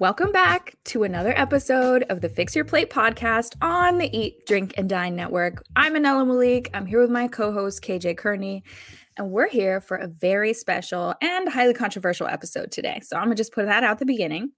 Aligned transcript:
Welcome 0.00 0.32
back 0.32 0.74
to 0.86 1.04
another 1.04 1.32
episode 1.36 2.04
of 2.08 2.20
the 2.20 2.28
Fix 2.28 2.56
Your 2.56 2.64
Plate 2.64 2.90
podcast 2.90 3.54
on 3.62 3.98
the 3.98 4.10
Eat, 4.14 4.44
Drink, 4.44 4.74
and 4.76 4.88
Dine 4.88 5.14
Network. 5.14 5.62
I'm 5.76 5.94
Anela 5.94 6.26
Malik. 6.26 6.68
I'm 6.74 6.84
here 6.84 7.00
with 7.00 7.10
my 7.10 7.28
co 7.28 7.52
host, 7.52 7.80
KJ 7.80 8.18
Kearney, 8.18 8.64
and 9.16 9.30
we're 9.30 9.48
here 9.48 9.80
for 9.80 9.96
a 9.96 10.08
very 10.08 10.52
special 10.52 11.14
and 11.22 11.48
highly 11.48 11.74
controversial 11.74 12.26
episode 12.26 12.72
today. 12.72 12.98
So 13.04 13.16
I'm 13.16 13.26
going 13.26 13.36
to 13.36 13.40
just 13.40 13.52
put 13.52 13.66
that 13.66 13.84
out 13.84 13.92
at 13.92 13.98
the 14.00 14.04
beginning. 14.04 14.50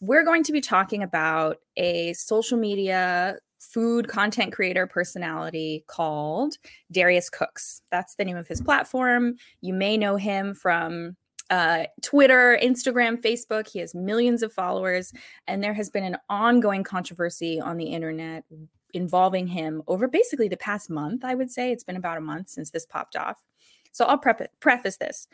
We're 0.00 0.24
going 0.24 0.42
to 0.42 0.52
be 0.52 0.60
talking 0.60 1.02
about 1.02 1.56
a 1.78 2.12
social 2.12 2.58
media 2.58 3.38
food 3.58 4.08
content 4.08 4.52
creator 4.52 4.86
personality 4.86 5.86
called 5.88 6.58
Darius 6.92 7.30
Cooks. 7.30 7.80
That's 7.90 8.14
the 8.16 8.26
name 8.26 8.36
of 8.36 8.46
his 8.46 8.60
platform. 8.60 9.36
You 9.62 9.72
may 9.72 9.96
know 9.96 10.16
him 10.16 10.54
from 10.54 11.16
uh, 11.50 11.84
Twitter, 12.02 12.58
Instagram, 12.62 13.20
Facebook. 13.20 13.68
He 13.68 13.78
has 13.80 13.94
millions 13.94 14.42
of 14.42 14.52
followers, 14.52 15.12
and 15.46 15.62
there 15.62 15.74
has 15.74 15.90
been 15.90 16.04
an 16.04 16.18
ongoing 16.28 16.84
controversy 16.84 17.60
on 17.60 17.76
the 17.76 17.86
internet 17.86 18.44
involving 18.92 19.46
him 19.46 19.82
over 19.86 20.08
basically 20.08 20.48
the 20.48 20.56
past 20.56 20.88
month. 20.90 21.24
I 21.24 21.34
would 21.34 21.50
say 21.50 21.70
it's 21.70 21.84
been 21.84 21.96
about 21.96 22.18
a 22.18 22.22
month 22.22 22.48
since 22.48 22.70
this 22.70 22.86
popped 22.86 23.16
off. 23.16 23.44
So 23.92 24.04
I'll 24.04 24.18
prep- 24.18 24.58
preface 24.60 24.96
this. 24.96 25.28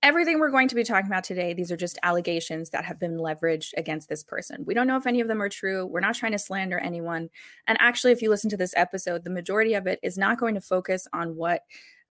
Everything 0.00 0.38
we're 0.38 0.50
going 0.50 0.68
to 0.68 0.76
be 0.76 0.84
talking 0.84 1.10
about 1.10 1.24
today, 1.24 1.52
these 1.52 1.72
are 1.72 1.76
just 1.76 1.98
allegations 2.04 2.70
that 2.70 2.84
have 2.84 3.00
been 3.00 3.18
leveraged 3.18 3.72
against 3.76 4.08
this 4.08 4.22
person. 4.22 4.64
We 4.64 4.72
don't 4.72 4.86
know 4.86 4.96
if 4.96 5.08
any 5.08 5.20
of 5.20 5.26
them 5.26 5.42
are 5.42 5.48
true. 5.48 5.84
We're 5.84 5.98
not 5.98 6.14
trying 6.14 6.32
to 6.32 6.38
slander 6.38 6.78
anyone. 6.78 7.30
And 7.66 7.76
actually, 7.80 8.12
if 8.12 8.22
you 8.22 8.30
listen 8.30 8.48
to 8.50 8.56
this 8.56 8.74
episode, 8.76 9.24
the 9.24 9.30
majority 9.30 9.74
of 9.74 9.88
it 9.88 9.98
is 10.02 10.16
not 10.16 10.38
going 10.38 10.54
to 10.54 10.60
focus 10.60 11.08
on 11.12 11.34
what 11.34 11.62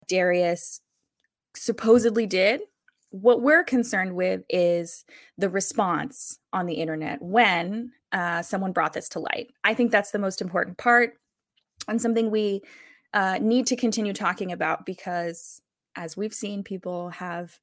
Darius 0.07 0.81
supposedly 1.55 2.27
did 2.27 2.61
what 3.11 3.41
we're 3.41 3.63
concerned 3.63 4.15
with 4.15 4.41
is 4.49 5.05
the 5.37 5.49
response 5.49 6.39
on 6.51 6.65
the 6.65 6.75
internet 6.75 7.21
when 7.21 7.91
uh, 8.11 8.41
someone 8.41 8.71
brought 8.71 8.93
this 8.93 9.09
to 9.09 9.19
light. 9.19 9.51
I 9.63 9.73
think 9.73 9.91
that's 9.91 10.11
the 10.11 10.19
most 10.19 10.41
important 10.41 10.77
part 10.77 11.13
and 11.87 12.01
something 12.01 12.31
we 12.31 12.61
uh, 13.13 13.37
need 13.41 13.67
to 13.67 13.75
continue 13.75 14.13
talking 14.13 14.51
about 14.51 14.85
because, 14.85 15.61
as 15.95 16.15
we've 16.15 16.33
seen, 16.33 16.63
people 16.63 17.09
have 17.09 17.59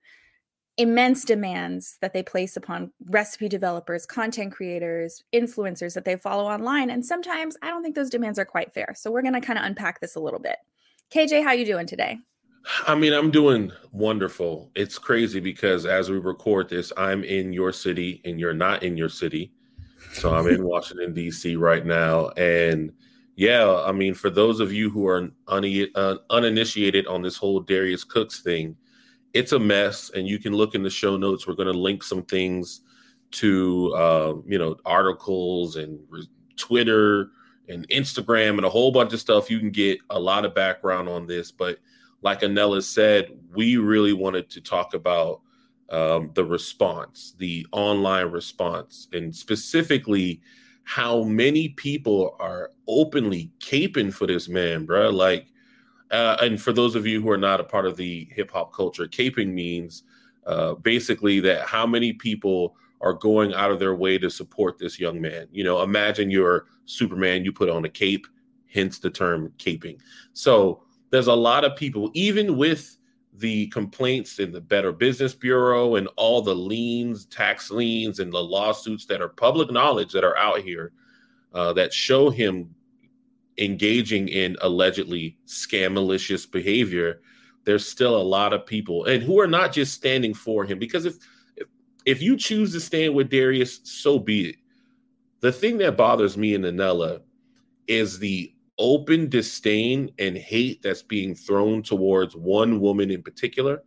immense 0.76 1.24
demands 1.24 1.96
that 2.00 2.12
they 2.12 2.22
place 2.22 2.56
upon 2.56 2.92
recipe 3.06 3.48
developers, 3.48 4.06
content 4.06 4.52
creators, 4.52 5.24
influencers 5.34 5.94
that 5.94 6.04
they 6.04 6.16
follow 6.16 6.44
online. 6.44 6.88
And 6.90 7.04
sometimes 7.04 7.56
I 7.62 7.68
don't 7.68 7.82
think 7.82 7.96
those 7.96 8.10
demands 8.10 8.38
are 8.38 8.44
quite 8.44 8.72
fair. 8.72 8.94
So 8.96 9.10
we're 9.10 9.22
going 9.22 9.34
to 9.34 9.40
kind 9.40 9.58
of 9.58 9.64
unpack 9.64 10.00
this 10.00 10.14
a 10.14 10.20
little 10.20 10.38
bit. 10.38 10.56
KJ, 11.10 11.42
how 11.42 11.52
you 11.52 11.64
doing 11.64 11.86
today? 11.86 12.18
I 12.86 12.94
mean, 12.94 13.12
I'm 13.12 13.30
doing 13.30 13.72
wonderful. 13.92 14.70
It's 14.74 14.98
crazy 14.98 15.40
because 15.40 15.86
as 15.86 16.10
we 16.10 16.18
record 16.18 16.68
this, 16.68 16.92
I'm 16.96 17.24
in 17.24 17.52
your 17.52 17.72
city 17.72 18.20
and 18.24 18.38
you're 18.38 18.54
not 18.54 18.82
in 18.82 18.96
your 18.96 19.08
city. 19.08 19.52
So 20.12 20.34
I'm 20.34 20.46
in 20.46 20.64
Washington, 20.66 21.14
D.C. 21.14 21.56
right 21.56 21.84
now. 21.84 22.28
And 22.30 22.92
yeah, 23.36 23.82
I 23.86 23.92
mean, 23.92 24.14
for 24.14 24.30
those 24.30 24.60
of 24.60 24.72
you 24.72 24.90
who 24.90 25.06
are 25.06 25.30
un- 25.48 25.86
uh, 25.94 26.16
uninitiated 26.30 27.06
on 27.06 27.22
this 27.22 27.36
whole 27.36 27.60
Darius 27.60 28.04
Cooks 28.04 28.40
thing, 28.40 28.76
it's 29.32 29.52
a 29.52 29.58
mess. 29.58 30.10
And 30.10 30.26
you 30.26 30.38
can 30.38 30.52
look 30.52 30.74
in 30.74 30.82
the 30.82 30.90
show 30.90 31.16
notes. 31.16 31.46
We're 31.46 31.54
going 31.54 31.72
to 31.72 31.78
link 31.78 32.02
some 32.02 32.24
things 32.24 32.80
to, 33.32 33.94
uh, 33.94 34.34
you 34.46 34.58
know, 34.58 34.76
articles 34.84 35.76
and 35.76 36.00
re- 36.08 36.28
Twitter 36.56 37.30
and 37.68 37.88
Instagram 37.88 38.56
and 38.56 38.64
a 38.64 38.70
whole 38.70 38.90
bunch 38.90 39.12
of 39.12 39.20
stuff. 39.20 39.50
You 39.50 39.58
can 39.58 39.70
get 39.70 39.98
a 40.10 40.18
lot 40.18 40.44
of 40.44 40.54
background 40.54 41.08
on 41.08 41.26
this. 41.26 41.52
But 41.52 41.78
like 42.22 42.40
Anela 42.40 42.82
said, 42.82 43.30
we 43.54 43.76
really 43.76 44.12
wanted 44.12 44.50
to 44.50 44.60
talk 44.60 44.94
about 44.94 45.40
um, 45.90 46.30
the 46.34 46.44
response, 46.44 47.34
the 47.38 47.66
online 47.72 48.26
response, 48.26 49.08
and 49.12 49.34
specifically 49.34 50.40
how 50.84 51.22
many 51.22 51.70
people 51.70 52.36
are 52.40 52.72
openly 52.86 53.50
caping 53.60 54.12
for 54.12 54.26
this 54.26 54.48
man, 54.48 54.84
bro. 54.84 55.10
Like, 55.10 55.46
uh, 56.10 56.36
and 56.40 56.60
for 56.60 56.72
those 56.72 56.94
of 56.94 57.06
you 57.06 57.20
who 57.20 57.30
are 57.30 57.38
not 57.38 57.60
a 57.60 57.64
part 57.64 57.86
of 57.86 57.96
the 57.96 58.28
hip 58.32 58.50
hop 58.50 58.72
culture, 58.72 59.06
caping 59.06 59.52
means 59.52 60.02
uh, 60.46 60.74
basically 60.74 61.40
that 61.40 61.66
how 61.66 61.86
many 61.86 62.12
people 62.12 62.74
are 63.00 63.12
going 63.12 63.54
out 63.54 63.70
of 63.70 63.78
their 63.78 63.94
way 63.94 64.18
to 64.18 64.28
support 64.30 64.78
this 64.78 64.98
young 64.98 65.20
man. 65.20 65.46
You 65.52 65.62
know, 65.62 65.82
imagine 65.82 66.30
you're 66.30 66.66
Superman, 66.86 67.44
you 67.44 67.52
put 67.52 67.68
on 67.68 67.84
a 67.84 67.88
cape, 67.88 68.26
hence 68.72 68.98
the 68.98 69.10
term 69.10 69.52
caping. 69.58 69.98
So 70.32 70.82
there's 71.10 71.26
a 71.26 71.34
lot 71.34 71.64
of 71.64 71.76
people, 71.76 72.10
even 72.14 72.56
with 72.56 72.96
the 73.34 73.68
complaints 73.68 74.38
in 74.38 74.52
the 74.52 74.60
Better 74.60 74.92
Business 74.92 75.34
Bureau 75.34 75.96
and 75.96 76.08
all 76.16 76.42
the 76.42 76.54
liens, 76.54 77.26
tax 77.26 77.70
liens, 77.70 78.18
and 78.18 78.32
the 78.32 78.42
lawsuits 78.42 79.06
that 79.06 79.22
are 79.22 79.28
public 79.28 79.70
knowledge 79.70 80.12
that 80.12 80.24
are 80.24 80.36
out 80.36 80.60
here 80.60 80.92
uh, 81.54 81.72
that 81.74 81.92
show 81.92 82.30
him 82.30 82.74
engaging 83.58 84.28
in 84.28 84.56
allegedly 84.60 85.36
scamalicious 85.46 86.50
behavior. 86.50 87.20
There's 87.64 87.86
still 87.86 88.16
a 88.16 88.22
lot 88.22 88.52
of 88.52 88.66
people, 88.66 89.04
and 89.04 89.22
who 89.22 89.40
are 89.40 89.46
not 89.46 89.72
just 89.72 89.94
standing 89.94 90.34
for 90.34 90.64
him. 90.64 90.78
Because 90.78 91.04
if 91.04 91.16
if, 92.06 92.22
you 92.22 92.38
choose 92.38 92.72
to 92.72 92.80
stand 92.80 93.14
with 93.14 93.28
Darius, 93.28 93.80
so 93.84 94.18
be 94.18 94.50
it. 94.50 94.56
The 95.40 95.52
thing 95.52 95.76
that 95.78 95.96
bothers 95.98 96.38
me 96.38 96.54
and 96.54 96.64
Anela 96.64 97.20
is 97.86 98.18
the 98.18 98.54
open 98.78 99.28
disdain 99.28 100.10
and 100.18 100.36
hate 100.36 100.82
that's 100.82 101.02
being 101.02 101.34
thrown 101.34 101.82
towards 101.82 102.36
one 102.36 102.80
woman 102.80 103.10
in 103.10 103.22
particular. 103.22 103.82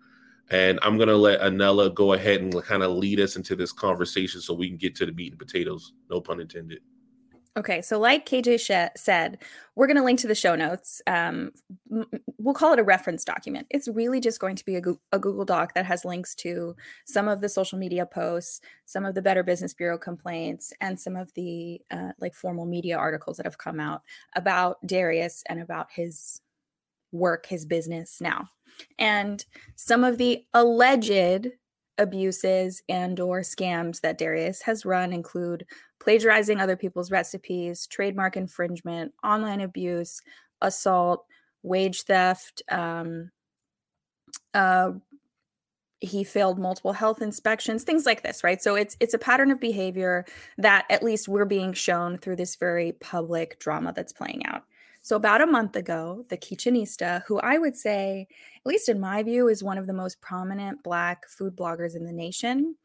And 0.50 0.80
I'm 0.82 0.98
going 0.98 1.08
to 1.08 1.16
let 1.16 1.40
Anela 1.40 1.94
go 1.94 2.14
ahead 2.14 2.42
and 2.42 2.64
kind 2.64 2.84
of 2.84 2.92
lead 2.92 3.22
us 3.22 3.38
into 3.38 3.56
this 3.56 3.72
conversation 3.72 4.42
so 4.42 4.54
we 4.54 4.68
can 4.68 4.78
get 4.78 4.96
to 4.96 5.06
the 5.06 5.14
meat 5.14 5.32
and 5.32 5.40
potatoes. 5.40 5.94
No 6.10 6.20
pun 6.20 6.42
intended. 6.42 6.82
Okay, 7.58 7.82
so 7.82 8.00
like 8.00 8.26
KJ 8.26 8.92
said, 8.96 9.38
we're 9.76 9.88
going 9.88 9.98
to 9.98 10.04
link 10.04 10.20
to 10.22 10.28
the 10.28 10.34
show 10.36 10.56
notes. 10.56 11.02
Um, 11.06 11.52
we'll 12.38 12.54
call 12.54 12.72
it 12.72 12.80
a 12.80 12.84
reference 12.84 13.26
document. 13.26 13.68
It's 13.70 13.90
really 13.90 14.22
just 14.22 14.40
going 14.40 14.56
to 14.56 14.64
be 14.64 14.78
a, 14.78 14.82
a, 15.12 15.20
Google 15.20 15.44
Doc 15.44 15.74
that 15.74 15.86
has 15.86 16.06
links 16.06 16.34
to 16.36 16.78
some 17.06 17.28
of 17.28 17.42
the 17.42 17.50
social 17.50 17.78
media 17.78 18.06
posts, 18.06 18.62
some 18.86 19.04
of 19.04 19.16
the 19.16 19.22
Better 19.22 19.44
Business 19.44 19.74
Bureau 19.74 19.98
complaints, 19.98 20.72
and 20.80 20.98
some 20.98 21.18
of 21.18 21.34
the 21.34 21.82
uh, 21.92 22.12
like 22.22 22.34
formal 22.34 22.66
media 22.66 22.98
articles 22.98 23.36
that 23.36 23.46
have 23.46 23.58
come 23.58 23.82
out 23.82 24.02
about 24.38 24.78
Darius 24.86 25.44
and 25.50 25.62
about 25.62 25.88
his 25.94 26.40
work, 27.12 27.48
his 27.48 27.66
business 27.66 28.22
now, 28.22 28.48
and 28.98 29.44
some 29.76 30.06
of 30.06 30.18
the 30.18 30.46
alleged 30.54 31.50
abuses 31.98 32.82
and 32.88 33.20
or 33.20 33.42
scams 33.42 34.00
that 34.00 34.18
Darius 34.18 34.62
has 34.62 34.86
run 34.86 35.12
include 35.12 35.66
plagiarizing 36.02 36.60
other 36.60 36.76
people's 36.76 37.12
recipes, 37.12 37.88
trademark 37.88 38.36
infringement, 38.36 39.14
online 39.24 39.62
abuse, 39.62 40.22
assault, 40.62 41.26
wage 41.64 42.04
theft. 42.04 42.62
Um, 42.70 43.32
uh, 44.54 44.94
he 46.00 46.24
failed 46.24 46.58
multiple 46.58 46.94
health 46.94 47.22
inspections, 47.22 47.84
things 47.84 48.08
like 48.08 48.24
this, 48.24 48.44
right? 48.44 48.62
So 48.62 48.76
it's 48.76 48.98
it's 49.00 49.14
a 49.14 49.20
pattern 49.20 49.52
of 49.52 49.60
behavior 49.60 50.26
that 50.58 50.86
at 50.90 51.04
least 51.04 51.28
we're 51.28 51.46
being 51.46 51.74
shown 51.74 52.18
through 52.18 52.38
this 52.38 52.56
very 52.56 52.94
public 52.94 53.60
drama 53.60 53.94
that's 53.96 54.12
playing 54.12 54.46
out. 54.48 54.64
So, 55.04 55.16
about 55.16 55.42
a 55.42 55.48
month 55.48 55.76
ago, 55.76 56.26
the 56.30 56.38
Kitchenista, 56.38 57.24
who 57.26 57.40
I 57.40 57.58
would 57.58 57.76
say, 57.76 58.28
at 58.56 58.70
least 58.70 58.90
in 58.90 59.00
my 59.00 59.24
view, 59.24 59.48
is 59.48 59.64
one 59.64 59.78
of 59.78 59.88
the 59.88 59.94
most 59.94 60.22
prominent 60.22 60.84
Black 60.84 61.28
food 61.28 61.56
bloggers 61.56 61.96
in 61.96 62.06
the 62.06 62.12
nation. 62.12 62.76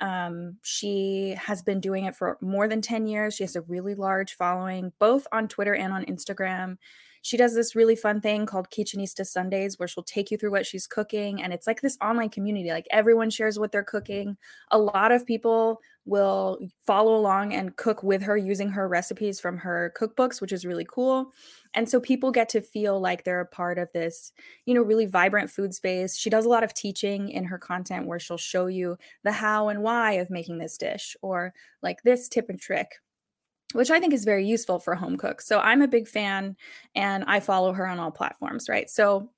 Um, 0.00 0.56
she 0.62 1.36
has 1.38 1.62
been 1.62 1.80
doing 1.80 2.06
it 2.06 2.16
for 2.16 2.38
more 2.40 2.66
than 2.68 2.80
10 2.80 3.06
years. 3.06 3.34
She 3.34 3.44
has 3.44 3.56
a 3.56 3.60
really 3.62 3.94
large 3.94 4.34
following, 4.34 4.92
both 4.98 5.26
on 5.32 5.48
Twitter 5.48 5.74
and 5.74 5.92
on 5.92 6.04
Instagram. 6.06 6.78
She 7.22 7.36
does 7.36 7.54
this 7.54 7.76
really 7.76 7.96
fun 7.96 8.20
thing 8.20 8.46
called 8.46 8.70
Kitchenista 8.70 9.26
Sundays 9.26 9.78
where 9.78 9.86
she'll 9.86 10.02
take 10.02 10.30
you 10.30 10.38
through 10.38 10.52
what 10.52 10.64
she's 10.64 10.86
cooking. 10.86 11.42
And 11.42 11.52
it's 11.52 11.66
like 11.66 11.82
this 11.82 11.98
online 12.02 12.30
community. 12.30 12.70
Like 12.70 12.86
everyone 12.90 13.28
shares 13.28 13.58
what 13.58 13.72
they're 13.72 13.82
cooking. 13.82 14.38
A 14.70 14.78
lot 14.78 15.12
of 15.12 15.26
people 15.26 15.80
will 16.10 16.58
follow 16.84 17.14
along 17.14 17.54
and 17.54 17.76
cook 17.76 18.02
with 18.02 18.20
her 18.22 18.36
using 18.36 18.68
her 18.68 18.88
recipes 18.88 19.38
from 19.38 19.56
her 19.56 19.94
cookbooks, 19.96 20.40
which 20.40 20.52
is 20.52 20.66
really 20.66 20.84
cool. 20.84 21.30
And 21.72 21.88
so 21.88 22.00
people 22.00 22.32
get 22.32 22.48
to 22.50 22.60
feel 22.60 23.00
like 23.00 23.22
they're 23.22 23.40
a 23.40 23.46
part 23.46 23.78
of 23.78 23.88
this, 23.94 24.32
you 24.66 24.74
know, 24.74 24.82
really 24.82 25.06
vibrant 25.06 25.50
food 25.50 25.72
space. 25.72 26.18
She 26.18 26.28
does 26.28 26.44
a 26.44 26.48
lot 26.48 26.64
of 26.64 26.74
teaching 26.74 27.30
in 27.30 27.44
her 27.44 27.58
content 27.58 28.06
where 28.06 28.18
she'll 28.18 28.36
show 28.36 28.66
you 28.66 28.96
the 29.22 29.30
how 29.30 29.68
and 29.68 29.82
why 29.82 30.12
of 30.14 30.30
making 30.30 30.58
this 30.58 30.76
dish 30.76 31.16
or 31.22 31.54
like 31.80 32.02
this 32.02 32.28
tip 32.28 32.48
and 32.48 32.60
trick 32.60 32.88
which 33.72 33.88
I 33.88 34.00
think 34.00 34.12
is 34.12 34.24
very 34.24 34.44
useful 34.44 34.80
for 34.80 34.96
home 34.96 35.16
cooks. 35.16 35.46
So 35.46 35.60
I'm 35.60 35.80
a 35.80 35.86
big 35.86 36.08
fan 36.08 36.56
and 36.96 37.22
I 37.28 37.38
follow 37.38 37.72
her 37.72 37.86
on 37.86 38.00
all 38.00 38.10
platforms, 38.10 38.68
right? 38.68 38.90
So 38.90 39.30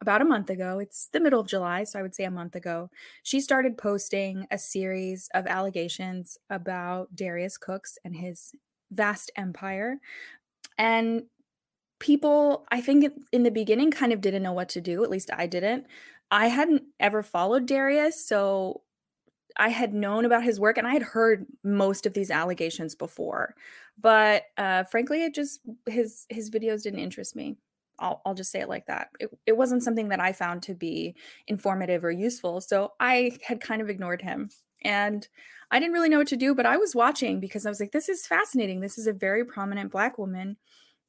about 0.00 0.22
a 0.22 0.26
month 0.26 0.50
ago, 0.50 0.78
it's 0.78 1.08
the 1.08 1.20
middle 1.20 1.40
of 1.40 1.48
July, 1.48 1.84
so 1.84 1.98
I 1.98 2.02
would 2.02 2.14
say 2.14 2.24
a 2.24 2.30
month 2.30 2.54
ago, 2.54 2.90
she 3.22 3.40
started 3.40 3.78
posting 3.78 4.46
a 4.50 4.58
series 4.58 5.28
of 5.34 5.46
allegations 5.46 6.38
about 6.50 7.14
Darius 7.14 7.56
Cooks 7.56 7.98
and 8.04 8.14
his 8.14 8.52
vast 8.90 9.32
empire. 9.36 9.98
And 10.78 11.24
people, 12.00 12.66
I 12.70 12.80
think 12.80 13.12
in 13.32 13.42
the 13.42 13.50
beginning, 13.50 13.90
kind 13.90 14.12
of 14.12 14.20
didn't 14.20 14.42
know 14.42 14.52
what 14.52 14.68
to 14.70 14.80
do. 14.80 15.02
At 15.04 15.10
least 15.10 15.30
I 15.32 15.46
didn't. 15.46 15.86
I 16.30 16.48
hadn't 16.48 16.84
ever 17.00 17.22
followed 17.22 17.66
Darius, 17.66 18.26
so 18.26 18.82
I 19.56 19.70
had 19.70 19.94
known 19.94 20.24
about 20.24 20.44
his 20.44 20.60
work 20.60 20.78
and 20.78 20.86
I 20.86 20.92
had 20.92 21.02
heard 21.02 21.46
most 21.64 22.06
of 22.06 22.14
these 22.14 22.30
allegations 22.30 22.94
before, 22.94 23.54
but 23.98 24.44
uh, 24.58 24.84
frankly, 24.84 25.24
it 25.24 25.34
just 25.34 25.60
his 25.86 26.26
his 26.28 26.50
videos 26.50 26.82
didn't 26.82 27.00
interest 27.00 27.36
me. 27.36 27.56
I'll, 27.98 28.20
I'll 28.24 28.34
just 28.34 28.50
say 28.50 28.60
it 28.60 28.68
like 28.68 28.86
that. 28.86 29.08
It, 29.18 29.30
it 29.46 29.56
wasn't 29.56 29.82
something 29.82 30.08
that 30.08 30.20
I 30.20 30.32
found 30.32 30.62
to 30.64 30.74
be 30.74 31.14
informative 31.46 32.04
or 32.04 32.10
useful, 32.10 32.60
so 32.60 32.92
I 33.00 33.32
had 33.46 33.60
kind 33.60 33.80
of 33.82 33.88
ignored 33.88 34.22
him. 34.22 34.50
And 34.82 35.26
I 35.70 35.80
didn't 35.80 35.94
really 35.94 36.08
know 36.08 36.18
what 36.18 36.28
to 36.28 36.36
do, 36.36 36.54
but 36.54 36.66
I 36.66 36.76
was 36.76 36.94
watching 36.94 37.40
because 37.40 37.66
I 37.66 37.68
was 37.68 37.80
like, 37.80 37.92
this 37.92 38.08
is 38.08 38.26
fascinating. 38.26 38.80
This 38.80 38.98
is 38.98 39.06
a 39.06 39.12
very 39.12 39.44
prominent 39.44 39.90
Black 39.90 40.18
woman 40.18 40.56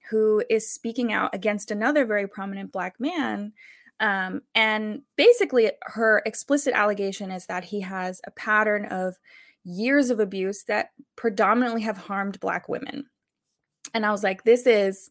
who 0.10 0.44
is 0.50 0.72
speaking 0.72 1.12
out 1.12 1.36
against 1.36 1.70
another 1.70 2.06
very 2.06 2.28
prominent 2.28 2.72
Black 2.72 3.00
man 3.00 3.54
um, 4.00 4.42
and 4.54 5.02
basically, 5.16 5.72
her 5.82 6.22
explicit 6.26 6.74
allegation 6.74 7.32
is 7.32 7.48
that 7.48 7.64
he 7.64 7.82
has 7.82 8.22
a 8.26 8.32
pattern 8.32 8.86
of 8.86 9.16
years 9.64 10.10
of 10.10 10.20
abuse 10.20 10.64
that 10.64 10.92
predominantly 11.16 11.82
have 11.82 11.98
harmed 11.98 12.40
Black 12.40 12.70
women. 12.70 13.08
And 13.94 14.06
I 14.06 14.12
was 14.12 14.24
like, 14.24 14.44
this 14.44 14.68
is 14.68 15.10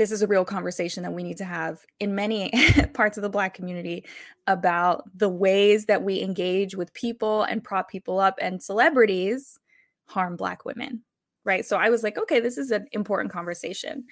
this 0.00 0.10
is 0.10 0.22
a 0.22 0.26
real 0.26 0.46
conversation 0.46 1.02
that 1.02 1.12
we 1.12 1.22
need 1.22 1.36
to 1.36 1.44
have 1.44 1.84
in 1.98 2.14
many 2.14 2.50
parts 2.94 3.18
of 3.18 3.22
the 3.22 3.28
black 3.28 3.52
community 3.52 4.02
about 4.46 5.04
the 5.14 5.28
ways 5.28 5.84
that 5.84 6.02
we 6.02 6.22
engage 6.22 6.74
with 6.74 6.94
people 6.94 7.42
and 7.42 7.62
prop 7.62 7.90
people 7.90 8.18
up 8.18 8.38
and 8.40 8.62
celebrities 8.62 9.58
harm 10.06 10.36
black 10.36 10.64
women 10.64 11.02
right 11.44 11.66
so 11.66 11.76
i 11.76 11.90
was 11.90 12.02
like 12.02 12.16
okay 12.16 12.40
this 12.40 12.56
is 12.56 12.70
an 12.70 12.86
important 12.92 13.30
conversation 13.30 14.04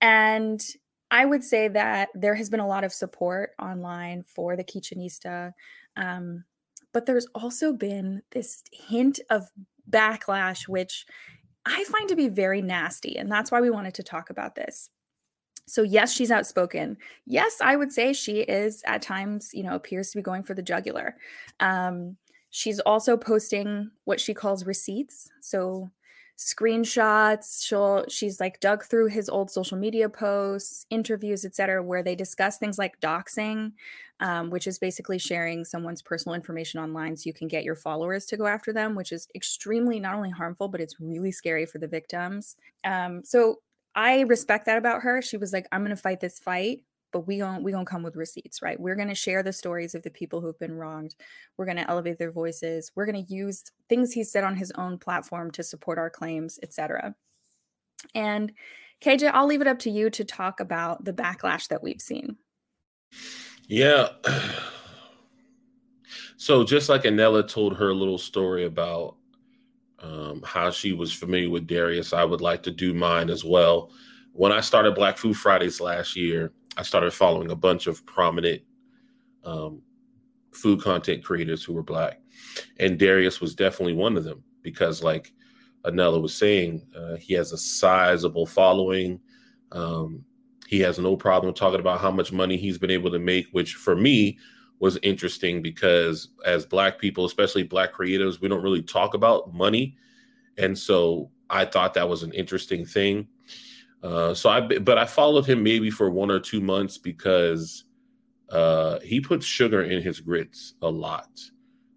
and 0.00 0.62
I 1.10 1.24
would 1.24 1.44
say 1.44 1.68
that 1.68 2.08
there 2.14 2.34
has 2.34 2.50
been 2.50 2.60
a 2.60 2.66
lot 2.66 2.84
of 2.84 2.92
support 2.92 3.50
online 3.60 4.24
for 4.24 4.56
the 4.56 4.64
Kitchenista. 4.64 5.52
Um, 5.96 6.44
but 6.92 7.06
there's 7.06 7.26
also 7.34 7.72
been 7.72 8.22
this 8.32 8.64
hint 8.72 9.20
of 9.30 9.48
backlash, 9.88 10.66
which 10.66 11.06
I 11.64 11.84
find 11.84 12.08
to 12.08 12.16
be 12.16 12.28
very 12.28 12.60
nasty. 12.60 13.16
And 13.16 13.30
that's 13.30 13.50
why 13.50 13.60
we 13.60 13.70
wanted 13.70 13.94
to 13.94 14.02
talk 14.02 14.30
about 14.30 14.56
this. 14.56 14.90
So, 15.68 15.82
yes, 15.82 16.12
she's 16.12 16.30
outspoken. 16.30 16.96
Yes, 17.26 17.60
I 17.60 17.76
would 17.76 17.92
say 17.92 18.12
she 18.12 18.40
is 18.40 18.82
at 18.86 19.02
times, 19.02 19.50
you 19.52 19.62
know, 19.64 19.74
appears 19.74 20.10
to 20.10 20.18
be 20.18 20.22
going 20.22 20.42
for 20.44 20.54
the 20.54 20.62
jugular. 20.62 21.16
Um, 21.60 22.16
she's 22.50 22.78
also 22.80 23.16
posting 23.16 23.90
what 24.04 24.20
she 24.20 24.32
calls 24.34 24.64
receipts. 24.64 25.28
So, 25.40 25.90
screenshots 26.38 27.64
she'll 27.64 28.04
she's 28.10 28.38
like 28.40 28.60
dug 28.60 28.84
through 28.84 29.06
his 29.06 29.26
old 29.26 29.50
social 29.50 29.78
media 29.78 30.06
posts 30.06 30.84
interviews 30.90 31.46
etc 31.46 31.82
where 31.82 32.02
they 32.02 32.14
discuss 32.14 32.58
things 32.58 32.76
like 32.78 33.00
doxing 33.00 33.72
um, 34.20 34.50
which 34.50 34.66
is 34.66 34.78
basically 34.78 35.18
sharing 35.18 35.64
someone's 35.64 36.02
personal 36.02 36.34
information 36.34 36.78
online 36.78 37.16
so 37.16 37.22
you 37.26 37.32
can 37.32 37.48
get 37.48 37.64
your 37.64 37.74
followers 37.74 38.26
to 38.26 38.36
go 38.36 38.46
after 38.46 38.70
them 38.70 38.94
which 38.94 39.12
is 39.12 39.28
extremely 39.34 39.98
not 39.98 40.14
only 40.14 40.28
harmful 40.30 40.68
but 40.68 40.80
it's 40.80 41.00
really 41.00 41.32
scary 41.32 41.64
for 41.64 41.78
the 41.78 41.88
victims 41.88 42.56
um, 42.84 43.24
so 43.24 43.60
i 43.96 44.20
respect 44.20 44.66
that 44.66 44.78
about 44.78 45.02
her 45.02 45.20
she 45.20 45.36
was 45.36 45.52
like 45.52 45.66
i'm 45.72 45.82
gonna 45.82 45.96
fight 45.96 46.20
this 46.20 46.38
fight 46.38 46.82
but 47.12 47.26
we 47.26 47.38
don't 47.38 47.62
we 47.62 47.72
don't 47.72 47.86
come 47.86 48.02
with 48.02 48.14
receipts 48.14 48.60
right? 48.60 48.78
We're 48.78 48.94
going 48.94 49.08
to 49.08 49.14
share 49.14 49.42
the 49.42 49.52
stories 49.52 49.94
of 49.94 50.02
the 50.02 50.10
people 50.10 50.40
who've 50.40 50.58
been 50.58 50.76
wronged. 50.76 51.14
We're 51.56 51.64
going 51.64 51.78
to 51.78 51.88
elevate 51.88 52.18
their 52.18 52.30
voices. 52.30 52.92
We're 52.94 53.06
going 53.06 53.24
to 53.24 53.34
use 53.34 53.64
things 53.88 54.12
he 54.12 54.22
said 54.22 54.44
on 54.44 54.56
his 54.56 54.70
own 54.72 54.98
platform 54.98 55.50
to 55.52 55.62
support 55.62 55.98
our 55.98 56.10
claims 56.10 56.58
etc 56.62 57.14
and 58.14 58.52
kj 59.02 59.30
i'll 59.32 59.46
leave 59.46 59.60
it 59.60 59.66
up 59.66 59.78
to 59.78 59.90
you 59.90 60.10
to 60.10 60.24
talk 60.24 60.60
about 60.60 61.04
the 61.04 61.12
backlash 61.12 61.68
that 61.68 61.82
we've 61.82 62.00
seen. 62.00 62.36
Yeah. 63.66 64.08
So 66.38 66.64
just 66.64 66.90
like 66.90 67.04
anela 67.04 67.48
told 67.48 67.76
her 67.78 67.94
little 67.94 68.18
story 68.18 68.66
about 68.66 69.16
um, 70.00 70.42
how 70.44 70.70
she 70.70 70.92
was 70.92 71.12
familiar 71.12 71.50
with 71.50 71.66
darius. 71.66 72.12
I 72.12 72.24
would 72.24 72.40
like 72.40 72.62
to 72.64 72.70
do 72.70 72.94
mine 72.94 73.30
as 73.30 73.44
well. 73.44 73.90
When 74.32 74.52
i 74.52 74.60
started 74.60 74.94
black 74.94 75.16
food 75.16 75.36
fridays 75.36 75.80
last 75.80 76.14
year 76.14 76.52
I 76.76 76.82
started 76.82 77.12
following 77.12 77.50
a 77.50 77.56
bunch 77.56 77.86
of 77.86 78.04
prominent 78.04 78.62
um, 79.44 79.80
food 80.52 80.82
content 80.82 81.24
creators 81.24 81.64
who 81.64 81.72
were 81.72 81.82
black, 81.82 82.20
and 82.78 82.98
Darius 82.98 83.40
was 83.40 83.54
definitely 83.54 83.94
one 83.94 84.16
of 84.16 84.24
them 84.24 84.42
because, 84.62 85.02
like 85.02 85.32
Anela 85.84 86.20
was 86.20 86.34
saying, 86.34 86.86
uh, 86.94 87.16
he 87.16 87.32
has 87.34 87.52
a 87.52 87.58
sizable 87.58 88.46
following. 88.46 89.20
Um, 89.72 90.24
he 90.66 90.80
has 90.80 90.98
no 90.98 91.16
problem 91.16 91.54
talking 91.54 91.80
about 91.80 92.00
how 92.00 92.10
much 92.10 92.32
money 92.32 92.56
he's 92.56 92.78
been 92.78 92.90
able 92.90 93.10
to 93.10 93.18
make, 93.18 93.46
which 93.52 93.74
for 93.74 93.96
me 93.96 94.38
was 94.78 94.98
interesting 95.02 95.62
because 95.62 96.28
as 96.44 96.66
black 96.66 96.98
people, 96.98 97.24
especially 97.24 97.62
black 97.62 97.94
creatives, 97.94 98.40
we 98.40 98.48
don't 98.48 98.62
really 98.62 98.82
talk 98.82 99.14
about 99.14 99.54
money, 99.54 99.96
and 100.58 100.76
so 100.76 101.30
I 101.48 101.64
thought 101.64 101.94
that 101.94 102.08
was 102.08 102.22
an 102.22 102.32
interesting 102.32 102.84
thing. 102.84 103.28
Uh, 104.02 104.34
so 104.34 104.50
I, 104.50 104.60
but 104.60 104.98
I 104.98 105.06
followed 105.06 105.46
him 105.46 105.62
maybe 105.62 105.90
for 105.90 106.10
one 106.10 106.30
or 106.30 106.38
two 106.38 106.60
months 106.60 106.98
because 106.98 107.84
uh, 108.50 109.00
he 109.00 109.20
puts 109.20 109.46
sugar 109.46 109.82
in 109.82 110.02
his 110.02 110.20
grits 110.20 110.74
a 110.82 110.88
lot, 110.88 111.30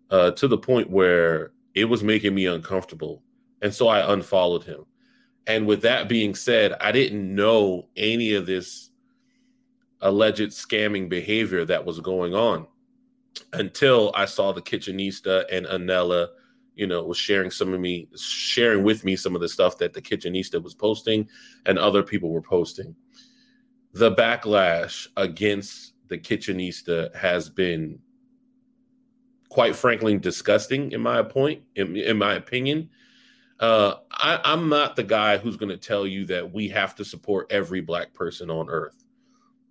uh, 0.10 0.32
to 0.32 0.48
the 0.48 0.58
point 0.58 0.90
where 0.90 1.52
it 1.76 1.86
was 1.86 2.04
making 2.04 2.34
me 2.34 2.46
uncomfortable, 2.46 3.22
and 3.62 3.74
so 3.74 3.88
I 3.88 4.14
unfollowed 4.14 4.64
him. 4.64 4.86
And 5.48 5.66
with 5.66 5.82
that 5.82 6.08
being 6.08 6.36
said, 6.36 6.74
I 6.80 6.92
didn't 6.92 7.34
know 7.34 7.88
any 7.96 8.34
of 8.34 8.46
this 8.46 8.89
alleged 10.02 10.52
scamming 10.52 11.10
behavior 11.10 11.66
that 11.66 11.84
was 11.84 12.00
going 12.00 12.34
on 12.34 12.68
until 13.54 14.12
I 14.16 14.26
saw 14.26 14.52
the 14.52 14.62
Kitchenista 14.62 15.46
and 15.52 15.66
Anela 15.66 16.30
you 16.80 16.88
know, 16.88 17.04
was 17.04 17.18
sharing 17.18 17.52
some 17.52 17.74
of 17.74 17.82
me, 17.82 18.08
sharing 18.16 18.86
with 18.86 19.04
me 19.04 19.18
some 19.18 19.36
of 19.36 19.42
the 19.42 19.50
stuff 19.50 19.78
that 19.80 19.92
the 19.92 20.02
Kitchenista 20.02 20.64
was 20.64 20.74
posting 20.74 21.28
and 21.66 21.78
other 21.78 22.02
people 22.02 22.32
were 22.32 22.42
posting. 22.42 22.96
The 23.92 24.16
backlash 24.16 25.10
against 25.18 25.96
the 26.08 26.18
Kitchenista 26.18 27.14
has 27.14 27.50
been 27.50 28.00
quite 29.50 29.76
frankly 29.76 30.18
disgusting 30.18 30.94
in 30.94 31.02
my 31.02 31.22
point, 31.22 31.64
in, 31.76 31.98
in 31.98 32.18
my 32.18 32.36
opinion. 32.36 32.90
Uh, 33.60 33.96
I, 34.12 34.40
I'm 34.46 34.70
not 34.70 34.96
the 34.96 35.04
guy 35.04 35.38
who's 35.38 35.58
going 35.58 35.68
to 35.68 35.78
tell 35.78 36.08
you 36.08 36.26
that 36.28 36.50
we 36.50 36.70
have 36.70 36.96
to 36.96 37.04
support 37.04 37.48
every 37.52 37.82
black 37.82 38.14
person 38.14 38.50
on 38.50 38.70
earth. 38.70 39.04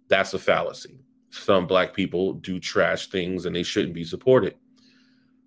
That's 0.08 0.34
a 0.34 0.38
fallacy. 0.38 0.98
Some 1.30 1.66
black 1.66 1.94
people 1.94 2.34
do 2.34 2.58
trash 2.58 3.08
things 3.08 3.46
and 3.46 3.54
they 3.54 3.62
shouldn't 3.62 3.94
be 3.94 4.04
supported. 4.04 4.54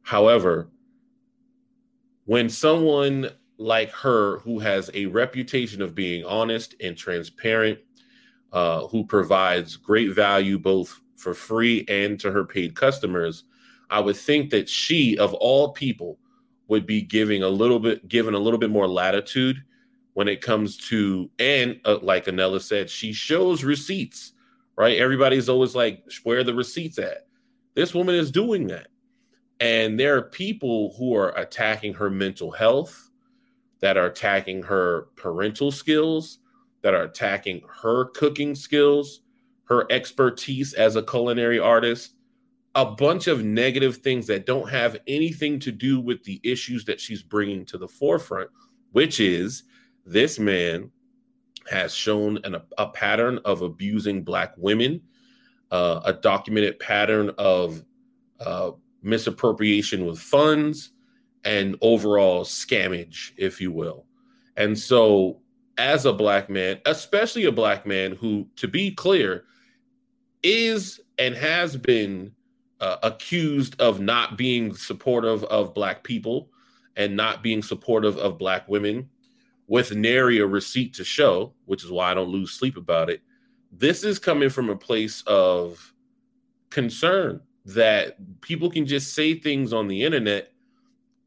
However, 0.03 0.69
when 2.25 2.49
someone 2.49 3.29
like 3.57 3.91
her, 3.91 4.39
who 4.39 4.59
has 4.59 4.89
a 4.93 5.05
reputation 5.07 5.81
of 5.81 5.95
being 5.95 6.23
honest 6.25 6.75
and 6.81 6.97
transparent, 6.97 7.79
uh, 8.51 8.87
who 8.87 9.05
provides 9.05 9.75
great 9.75 10.13
value 10.13 10.57
both 10.59 10.99
for 11.15 11.33
free 11.33 11.85
and 11.87 12.19
to 12.19 12.31
her 12.31 12.43
paid 12.43 12.75
customers, 12.75 13.45
I 13.89 13.99
would 13.99 14.15
think 14.15 14.49
that 14.51 14.69
she, 14.69 15.17
of 15.17 15.33
all 15.35 15.73
people, 15.73 16.17
would 16.67 16.85
be 16.85 17.01
giving 17.01 17.43
a 17.43 17.49
little 17.49 17.79
bit, 17.79 18.07
given 18.07 18.33
a 18.33 18.39
little 18.39 18.59
bit 18.59 18.69
more 18.69 18.87
latitude 18.87 19.57
when 20.13 20.27
it 20.27 20.41
comes 20.41 20.77
to, 20.77 21.29
and 21.39 21.79
uh, 21.85 21.99
like 22.01 22.25
Anela 22.25 22.61
said, 22.61 22.89
she 22.89 23.13
shows 23.13 23.63
receipts, 23.63 24.30
right? 24.77 24.97
Everybody's 24.97 25.49
always 25.49 25.75
like, 25.75 26.03
where 26.23 26.43
the 26.43 26.53
receipts 26.53 26.97
at? 26.97 27.27
This 27.75 27.93
woman 27.93 28.15
is 28.15 28.31
doing 28.31 28.67
that. 28.67 28.87
And 29.59 29.99
there 29.99 30.17
are 30.17 30.23
people 30.23 30.95
who 30.97 31.15
are 31.15 31.37
attacking 31.37 31.93
her 31.93 32.09
mental 32.09 32.51
health, 32.51 33.09
that 33.79 33.97
are 33.97 34.07
attacking 34.07 34.63
her 34.63 35.07
parental 35.15 35.71
skills, 35.71 36.39
that 36.81 36.93
are 36.93 37.03
attacking 37.03 37.61
her 37.81 38.05
cooking 38.05 38.55
skills, 38.55 39.21
her 39.65 39.85
expertise 39.91 40.73
as 40.73 40.95
a 40.95 41.03
culinary 41.03 41.59
artist, 41.59 42.15
a 42.75 42.85
bunch 42.85 43.27
of 43.27 43.43
negative 43.43 43.97
things 43.97 44.27
that 44.27 44.45
don't 44.45 44.69
have 44.69 44.97
anything 45.07 45.59
to 45.59 45.71
do 45.71 45.99
with 45.99 46.23
the 46.23 46.39
issues 46.43 46.85
that 46.85 46.99
she's 46.99 47.21
bringing 47.21 47.65
to 47.65 47.77
the 47.77 47.87
forefront, 47.87 48.49
which 48.91 49.19
is 49.19 49.63
this 50.05 50.39
man 50.39 50.89
has 51.71 51.93
shown 51.93 52.37
an, 52.43 52.57
a 52.77 52.87
pattern 52.89 53.39
of 53.45 53.61
abusing 53.61 54.23
Black 54.23 54.53
women, 54.57 55.01
uh, 55.71 56.01
a 56.05 56.13
documented 56.13 56.79
pattern 56.79 57.31
of 57.37 57.83
uh, 58.39 58.71
misappropriation 59.01 60.05
with 60.05 60.19
funds 60.19 60.91
and 61.43 61.77
overall 61.81 62.43
scammage, 62.43 63.31
if 63.37 63.61
you 63.61 63.71
will. 63.71 64.05
And 64.57 64.77
so, 64.77 65.39
as 65.77 66.05
a 66.05 66.13
black 66.13 66.49
man, 66.49 66.79
especially 66.85 67.45
a 67.45 67.51
black 67.51 67.85
man 67.85 68.11
who, 68.11 68.47
to 68.57 68.67
be 68.67 68.91
clear, 68.91 69.45
is 70.43 70.99
and 71.17 71.33
has 71.35 71.77
been 71.77 72.33
uh, 72.81 72.97
accused 73.03 73.79
of 73.79 73.99
not 73.99 74.37
being 74.37 74.75
supportive 74.75 75.43
of 75.45 75.73
black 75.73 76.03
people 76.03 76.49
and 76.97 77.15
not 77.15 77.41
being 77.41 77.63
supportive 77.63 78.17
of 78.17 78.37
black 78.37 78.67
women 78.67 79.09
with 79.71 79.95
nary 79.95 80.39
a 80.39 80.45
receipt 80.45 80.93
to 80.93 81.01
show, 81.01 81.53
which 81.63 81.81
is 81.81 81.89
why 81.89 82.11
I 82.11 82.13
don't 82.13 82.27
lose 82.27 82.51
sleep 82.51 82.75
about 82.75 83.09
it. 83.09 83.21
This 83.71 84.03
is 84.03 84.19
coming 84.19 84.49
from 84.49 84.69
a 84.69 84.75
place 84.75 85.23
of 85.25 85.93
concern 86.69 87.39
that 87.63 88.17
people 88.41 88.69
can 88.69 88.85
just 88.85 89.15
say 89.15 89.33
things 89.33 89.71
on 89.71 89.87
the 89.87 90.03
internet 90.03 90.51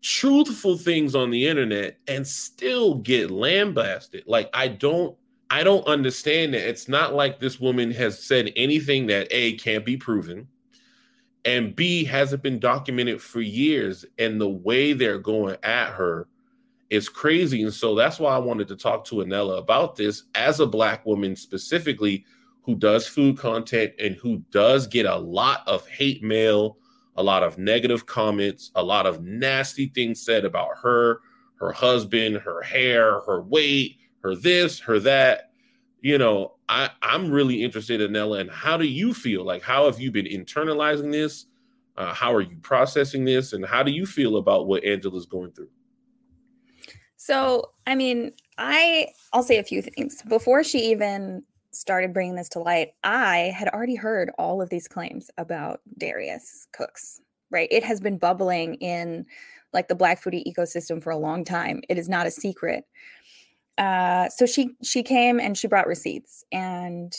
truthful 0.03 0.77
things 0.77 1.15
on 1.15 1.31
the 1.31 1.47
internet 1.47 1.97
and 2.07 2.27
still 2.27 2.97
get 2.97 3.31
lambasted. 3.31 4.23
Like 4.27 4.51
I 4.53 4.69
don't 4.69 5.17
I 5.51 5.65
don't 5.65 5.87
understand 5.87 6.53
that. 6.53 6.69
It's 6.69 6.87
not 6.87 7.15
like 7.15 7.41
this 7.41 7.59
woman 7.59 7.91
has 7.93 8.23
said 8.23 8.53
anything 8.57 9.07
that 9.07 9.29
A 9.31 9.57
can't 9.57 9.87
be 9.87 9.97
proven 9.97 10.47
and 11.47 11.75
B 11.75 12.05
hasn't 12.05 12.43
been 12.43 12.59
documented 12.59 13.23
for 13.23 13.41
years 13.41 14.05
and 14.19 14.39
the 14.39 14.51
way 14.51 14.93
they're 14.93 15.19
going 15.19 15.57
at 15.63 15.93
her 15.93 16.29
is 16.95 17.09
crazy 17.09 17.63
and 17.63 17.75
so 17.75 17.95
that's 17.95 18.19
why 18.19 18.35
I 18.35 18.39
wanted 18.39 18.69
to 18.69 18.77
talk 18.77 19.05
to 19.07 19.17
Anela 19.17 19.59
about 19.59 19.97
this 19.97 20.25
as 20.35 20.61
a 20.61 20.67
black 20.67 21.05
woman 21.05 21.37
specifically 21.37 22.25
who 22.63 22.75
does 22.75 23.07
food 23.07 23.37
content 23.37 23.93
and 23.99 24.17
who 24.17 24.39
does 24.51 24.87
get 24.87 25.05
a 25.05 25.17
lot 25.17 25.63
of 25.67 25.87
hate 25.89 26.23
mail 26.23 26.79
a 27.17 27.23
lot 27.23 27.43
of 27.43 27.59
negative 27.59 28.07
comments, 28.07 28.71
a 28.75 28.83
lot 28.83 29.07
of 29.07 29.23
nasty 29.23 29.87
things 29.87 30.21
said 30.21 30.45
about 30.45 30.71
her, 30.83 31.21
her 31.57 31.73
husband, 31.73 32.37
her 32.39 32.63
hair, 32.63 33.21
her 33.21 33.43
weight, 33.43 33.99
her 34.23 34.35
this, 34.35 34.81
her 34.81 34.99
that. 35.01 35.51
You 36.01 36.19
know, 36.19 36.57
I, 36.69 36.91
I'm 37.03 37.31
really 37.31 37.63
interested 37.63 38.01
Anela. 38.01 38.41
And 38.41 38.51
how 38.51 38.77
do 38.77 38.85
you 38.85 39.15
feel? 39.15 39.45
Like, 39.45 39.63
how 39.63 39.87
have 39.87 40.01
you 40.01 40.11
been 40.11 40.27
internalizing 40.27 41.11
this? 41.11 41.47
Uh, 41.97 42.13
how 42.13 42.35
are 42.35 42.41
you 42.41 42.57
processing 42.61 43.25
this? 43.25 43.53
And 43.53 43.65
how 43.65 43.83
do 43.83 43.93
you 43.93 44.05
feel 44.05 44.37
about 44.37 44.67
what 44.67 44.85
Angela's 44.85 45.27
going 45.27 45.53
through? 45.53 45.71
So, 47.25 47.71
I 47.87 47.95
mean, 47.95 48.33
I 48.59 49.09
I'll 49.33 49.43
say 49.43 49.57
a 49.57 49.65
few 49.65 49.81
things 49.81 50.21
before 50.29 50.63
she 50.63 50.91
even 50.91 51.43
started 51.71 52.13
bringing 52.13 52.35
this 52.35 52.51
to 52.51 52.59
light, 52.59 52.91
I 53.03 53.51
had 53.57 53.69
already 53.69 53.95
heard 53.95 54.31
all 54.37 54.61
of 54.61 54.69
these 54.69 54.87
claims 54.87 55.31
about 55.39 55.81
Darius 55.97 56.69
Cooks, 56.73 57.23
right? 57.51 57.69
It 57.71 57.83
has 57.83 57.99
been 57.99 58.19
bubbling 58.19 58.75
in 58.75 59.25
like 59.73 59.89
the 59.89 59.95
black 59.95 60.23
foodie 60.23 60.45
ecosystem 60.47 61.03
for 61.03 61.09
a 61.09 61.17
long 61.17 61.47
time. 61.47 61.81
It 61.89 61.97
is 61.97 62.11
not 62.11 62.27
a 62.27 62.31
secret. 62.31 62.85
Uh, 63.79 64.29
so 64.29 64.45
she 64.45 64.77
she 64.83 65.03
came 65.03 65.41
and 65.41 65.57
she 65.57 65.67
brought 65.67 65.87
receipts, 65.87 66.45
and 66.53 67.11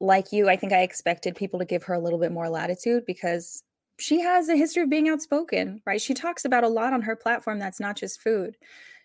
like 0.00 0.32
you, 0.32 0.48
I 0.48 0.56
think 0.56 0.72
I 0.72 0.80
expected 0.80 1.36
people 1.36 1.58
to 1.58 1.66
give 1.66 1.82
her 1.82 1.92
a 1.92 2.00
little 2.00 2.18
bit 2.18 2.32
more 2.32 2.48
latitude 2.48 3.04
because 3.06 3.62
she 3.98 4.20
has 4.20 4.48
a 4.48 4.56
history 4.56 4.84
of 4.84 4.88
being 4.88 5.10
outspoken, 5.10 5.82
right? 5.84 6.00
She 6.00 6.14
talks 6.14 6.46
about 6.46 6.64
a 6.64 6.68
lot 6.68 6.94
on 6.94 7.02
her 7.02 7.14
platform 7.14 7.58
that's 7.58 7.78
not 7.78 7.96
just 7.96 8.22
food. 8.22 8.56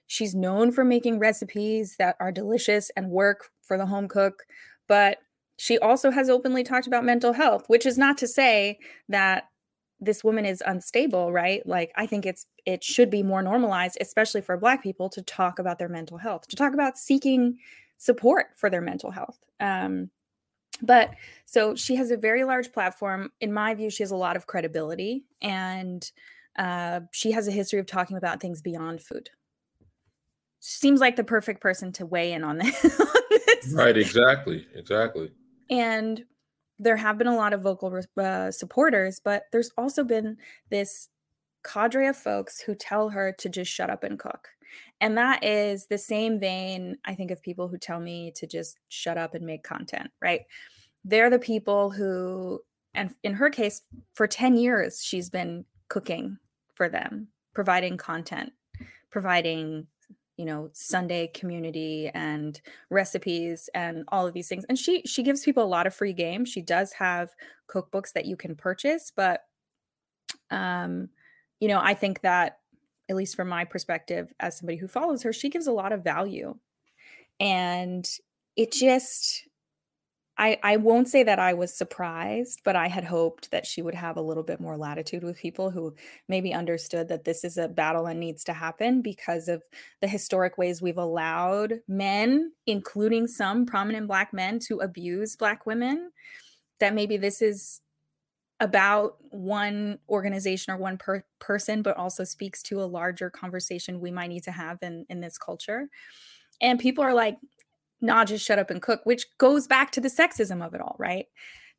She's 0.08 0.36
known 0.36 0.72
for 0.72 0.84
making 0.84 1.20
recipes 1.20 1.96
that 1.98 2.16
are 2.20 2.32
delicious 2.32 2.92
and 2.96 3.10
work 3.10 3.50
for 3.62 3.78
the 3.78 3.86
home 3.86 4.08
cook 4.08 4.44
but 4.88 5.20
she 5.58 5.78
also 5.80 6.12
has 6.12 6.30
openly 6.30 6.64
talked 6.64 6.88
about 6.88 7.06
mental 7.06 7.34
health, 7.34 7.66
which 7.68 7.86
is 7.86 7.98
not 7.98 8.18
to 8.20 8.28
say 8.28 8.78
that 9.10 9.46
this 10.02 10.24
woman 10.24 10.46
is 10.46 10.62
unstable, 10.66 11.32
right? 11.32 11.66
Like 11.66 11.92
I 11.96 12.06
think 12.06 12.26
it's 12.26 12.46
it 12.66 12.84
should 12.84 13.10
be 13.10 13.24
more 13.24 13.42
normalized, 13.42 13.98
especially 14.02 14.42
for 14.42 14.58
black 14.58 14.84
people 14.84 15.10
to 15.10 15.22
talk 15.22 15.60
about 15.60 15.80
their 15.80 15.90
mental 15.90 16.18
health, 16.18 16.48
to 16.50 16.56
talk 16.56 16.74
about 16.74 16.98
seeking 16.98 17.58
support 17.98 18.48
for 18.56 18.70
their 18.70 18.82
mental 18.82 19.12
health. 19.12 19.38
Um, 19.60 20.10
but 20.82 21.12
so 21.46 21.76
she 21.76 21.96
has 21.96 22.12
a 22.12 22.18
very 22.18 22.44
large 22.44 22.74
platform. 22.74 23.32
In 23.40 23.54
my 23.54 23.74
view, 23.74 23.90
she 23.90 24.04
has 24.04 24.12
a 24.12 24.18
lot 24.18 24.36
of 24.36 24.48
credibility 24.48 25.24
and 25.42 26.12
uh, 26.58 27.02
she 27.12 27.32
has 27.32 27.48
a 27.48 27.52
history 27.52 27.80
of 27.80 27.86
talking 27.86 28.18
about 28.18 28.42
things 28.42 28.62
beyond 28.62 29.02
food. 29.02 29.30
Seems 30.68 31.00
like 31.00 31.16
the 31.16 31.24
perfect 31.24 31.62
person 31.62 31.92
to 31.92 32.08
weigh 32.08 32.34
in 32.34 32.44
on 32.44 32.58
this. 32.58 33.72
Right, 33.72 33.96
exactly. 33.96 34.66
Exactly. 34.74 35.32
And 35.70 36.26
there 36.80 36.98
have 36.98 37.20
been 37.20 37.28
a 37.28 37.36
lot 37.36 37.54
of 37.54 37.62
vocal 37.62 38.02
uh, 38.18 38.50
supporters, 38.50 39.22
but 39.24 39.44
there's 39.52 39.70
also 39.78 40.04
been 40.04 40.38
this 40.72 41.10
cadre 41.64 42.08
of 42.08 42.18
folks 42.18 42.60
who 42.60 42.74
tell 42.74 43.10
her 43.10 43.32
to 43.34 43.48
just 43.48 43.72
shut 43.72 43.92
up 43.92 44.04
and 44.04 44.18
cook. 44.18 44.50
And 45.00 45.16
that 45.20 45.44
is 45.44 45.86
the 45.86 46.00
same 46.00 46.40
vein, 46.40 46.98
I 47.06 47.14
think, 47.14 47.30
of 47.30 47.44
people 47.44 47.68
who 47.68 47.78
tell 47.78 48.00
me 48.00 48.32
to 48.36 48.48
just 48.48 48.80
shut 48.90 49.20
up 49.20 49.36
and 49.36 49.46
make 49.46 49.62
content, 49.64 50.10
right? 50.20 50.42
They're 51.04 51.30
the 51.30 51.38
people 51.38 51.92
who, 51.92 52.60
and 52.96 53.14
in 53.22 53.36
her 53.36 53.52
case, 53.52 53.84
for 54.16 54.26
10 54.26 54.58
years, 54.58 55.04
she's 55.04 55.30
been 55.30 55.64
cooking 55.90 56.40
for 56.74 56.90
them, 56.90 57.28
providing 57.54 57.98
content, 57.98 58.52
providing 59.12 59.86
you 60.38 60.46
know 60.46 60.70
sunday 60.74 61.28
community 61.28 62.10
and 62.14 62.62
recipes 62.90 63.70
and 63.74 64.04
all 64.10 64.28
of 64.28 64.34
these 64.34 64.48
things 64.48 64.66
and 64.68 64.78
she 64.78 65.02
she 65.06 65.24
gives 65.24 65.44
people 65.44 65.64
a 65.64 65.66
lot 65.66 65.88
of 65.88 65.96
free 65.96 66.14
game. 66.14 66.46
She 66.46 66.62
does 66.62 66.92
have 66.94 67.30
cookbooks 67.70 68.14
that 68.14 68.26
you 68.26 68.36
can 68.36 68.56
purchase 68.56 69.12
but 69.16 69.42
um 70.52 71.10
you 71.60 71.68
know 71.68 71.80
i 71.82 71.94
think 71.94 72.22
that 72.22 72.60
at 73.10 73.16
least 73.16 73.36
from 73.36 73.48
my 73.48 73.64
perspective 73.64 74.34
as 74.40 74.58
somebody 74.58 74.78
who 74.78 74.88
follows 74.88 75.24
her 75.24 75.32
she 75.34 75.50
gives 75.50 75.68
a 75.68 75.72
lot 75.72 75.92
of 75.92 76.04
value. 76.04 76.56
And 77.40 78.08
it 78.56 78.72
just 78.72 79.48
I, 80.38 80.60
I 80.64 80.78
won't 80.78 81.08
say 81.08 81.24
that 81.24 81.40
I 81.40 81.54
was 81.54 81.74
surprised, 81.74 82.62
but 82.66 82.76
I 82.76 82.88
had 82.88 83.06
hoped 83.06 83.52
that 83.52 83.66
she 83.66 83.82
would 83.82 83.96
have 83.96 84.18
a 84.18 84.22
little 84.22 84.44
bit 84.44 84.60
more 84.60 84.76
latitude 84.76 85.24
with 85.24 85.38
people 85.38 85.72
who 85.72 85.96
maybe 86.28 86.54
understood 86.54 87.08
that 87.08 87.24
this 87.24 87.46
is 87.46 87.58
a 87.58 87.70
battle 87.70 88.06
and 88.06 88.20
needs 88.20 88.44
to 88.46 88.54
happen 88.54 89.02
because 89.02 89.48
of 89.48 89.64
the 90.02 90.10
historic 90.10 90.58
ways 90.58 90.82
we've 90.82 90.98
allowed 90.98 91.80
men, 91.88 92.52
including 92.68 93.28
some 93.28 93.66
prominent 93.66 94.08
Black 94.08 94.34
men, 94.34 94.60
to 94.60 94.80
abuse 94.80 95.38
Black 95.38 95.66
women. 95.66 96.12
That 96.82 96.94
maybe 96.94 97.16
this 97.16 97.42
is 97.42 97.80
about 98.60 99.16
one 99.30 100.00
organization 100.10 100.74
or 100.74 100.78
one 100.78 100.98
per- 100.98 101.24
person, 101.40 101.82
but 101.82 101.96
also 101.96 102.26
speaks 102.26 102.62
to 102.64 102.82
a 102.82 102.86
larger 102.86 103.30
conversation 103.30 104.02
we 104.02 104.12
might 104.12 104.28
need 104.28 104.44
to 104.44 104.52
have 104.52 104.80
in, 104.82 105.06
in 105.10 105.22
this 105.22 105.38
culture. 105.38 105.88
And 106.62 106.80
people 106.80 107.04
are 107.04 107.14
like, 107.14 107.38
not 108.02 108.28
just 108.28 108.46
shut 108.46 108.60
up 108.60 108.70
and 108.70 108.82
cook, 108.82 109.02
which 109.04 109.26
goes 109.38 109.68
back 109.68 109.92
to 109.92 110.02
the 110.02 110.10
sexism 110.10 110.66
of 110.66 110.74
it 110.74 110.82
all, 110.82 110.96
right? 111.00 111.26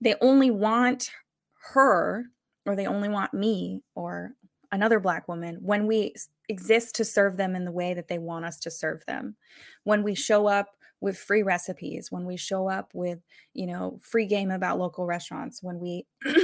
They 0.00 0.14
only 0.20 0.50
want 0.50 1.10
her 1.72 2.26
or 2.64 2.76
they 2.76 2.86
only 2.86 3.08
want 3.08 3.32
me 3.32 3.82
or 3.94 4.32
another 4.72 5.00
black 5.00 5.28
woman 5.28 5.58
when 5.62 5.86
we 5.86 6.14
exist 6.48 6.94
to 6.96 7.04
serve 7.04 7.36
them 7.36 7.54
in 7.54 7.64
the 7.64 7.72
way 7.72 7.94
that 7.94 8.08
they 8.08 8.18
want 8.18 8.44
us 8.44 8.58
to 8.60 8.70
serve 8.70 9.04
them. 9.06 9.36
When 9.84 10.02
we 10.02 10.14
show 10.14 10.46
up 10.46 10.68
with 11.00 11.18
free 11.18 11.42
recipes, 11.42 12.10
when 12.10 12.24
we 12.24 12.36
show 12.36 12.68
up 12.68 12.90
with, 12.94 13.20
you 13.54 13.66
know, 13.66 13.98
free 14.02 14.26
game 14.26 14.50
about 14.50 14.78
local 14.78 15.06
restaurants, 15.06 15.62
when 15.62 15.78
we 15.78 16.06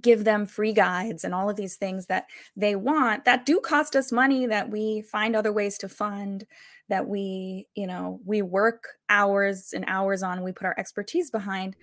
give 0.00 0.24
them 0.24 0.46
free 0.46 0.72
guides 0.72 1.24
and 1.24 1.34
all 1.34 1.50
of 1.50 1.56
these 1.56 1.76
things 1.76 2.06
that 2.06 2.26
they 2.56 2.76
want 2.76 3.24
that 3.24 3.44
do 3.44 3.60
cost 3.60 3.96
us 3.96 4.12
money 4.12 4.46
that 4.46 4.70
we 4.70 5.02
find 5.02 5.34
other 5.34 5.52
ways 5.52 5.76
to 5.78 5.88
fund 5.88 6.46
that 6.90 7.08
we 7.08 7.66
you 7.74 7.86
know 7.86 8.20
we 8.24 8.42
work 8.42 8.84
hours 9.08 9.72
and 9.72 9.84
hours 9.88 10.22
on 10.22 10.42
we 10.42 10.52
put 10.52 10.66
our 10.66 10.74
expertise 10.78 11.30
behind 11.30 11.74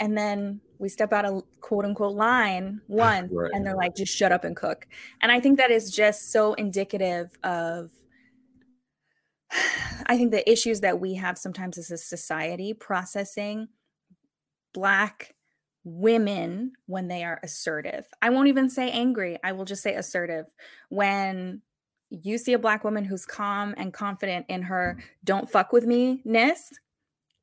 and 0.00 0.16
then 0.16 0.60
we 0.78 0.88
step 0.88 1.12
out 1.12 1.24
a 1.24 1.40
quote 1.60 1.84
unquote 1.84 2.14
line 2.14 2.80
one 2.86 3.28
right. 3.32 3.50
and 3.54 3.64
they're 3.64 3.76
like 3.76 3.96
just 3.96 4.14
shut 4.14 4.32
up 4.32 4.44
and 4.44 4.56
cook 4.56 4.86
and 5.22 5.32
i 5.32 5.40
think 5.40 5.56
that 5.58 5.70
is 5.70 5.90
just 5.90 6.30
so 6.30 6.52
indicative 6.54 7.30
of 7.42 7.90
i 10.06 10.16
think 10.16 10.30
the 10.30 10.48
issues 10.50 10.80
that 10.80 11.00
we 11.00 11.14
have 11.14 11.38
sometimes 11.38 11.78
as 11.78 11.90
a 11.90 11.96
society 11.96 12.74
processing 12.74 13.68
black 14.74 15.34
women 15.84 16.72
when 16.86 17.08
they 17.08 17.24
are 17.24 17.40
assertive. 17.42 18.06
I 18.20 18.30
won't 18.30 18.48
even 18.48 18.68
say 18.68 18.90
angry, 18.90 19.38
I 19.42 19.52
will 19.52 19.64
just 19.64 19.82
say 19.82 19.94
assertive. 19.94 20.46
When 20.90 21.62
you 22.10 22.38
see 22.38 22.52
a 22.52 22.58
black 22.58 22.84
woman 22.84 23.04
who's 23.04 23.26
calm 23.26 23.74
and 23.76 23.92
confident 23.92 24.46
in 24.48 24.62
her 24.62 24.98
don't 25.24 25.50
fuck 25.50 25.72
with 25.72 25.86
me 25.86 26.22
ness, 26.24 26.70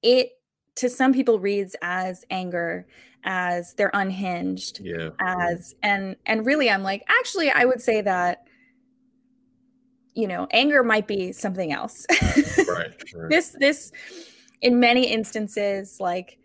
it 0.01 0.31
to 0.75 0.89
some 0.89 1.13
people 1.13 1.39
reads 1.39 1.75
as 1.81 2.25
anger, 2.29 2.85
as 3.23 3.73
they're 3.75 3.91
unhinged, 3.93 4.79
yeah. 4.81 5.09
as 5.19 5.75
and 5.83 6.15
and 6.25 6.45
really 6.45 6.69
I'm 6.69 6.83
like, 6.83 7.03
actually 7.07 7.51
I 7.51 7.65
would 7.65 7.81
say 7.81 8.01
that 8.01 8.45
you 10.15 10.27
know, 10.29 10.47
anger 10.51 10.81
might 10.81 11.07
be 11.07 11.33
something 11.33 11.73
else. 11.73 12.05
right, 12.11 12.67
right. 13.13 13.29
This 13.29 13.55
this 13.59 13.91
in 14.61 14.79
many 14.79 15.07
instances 15.07 15.99
like 15.99 16.39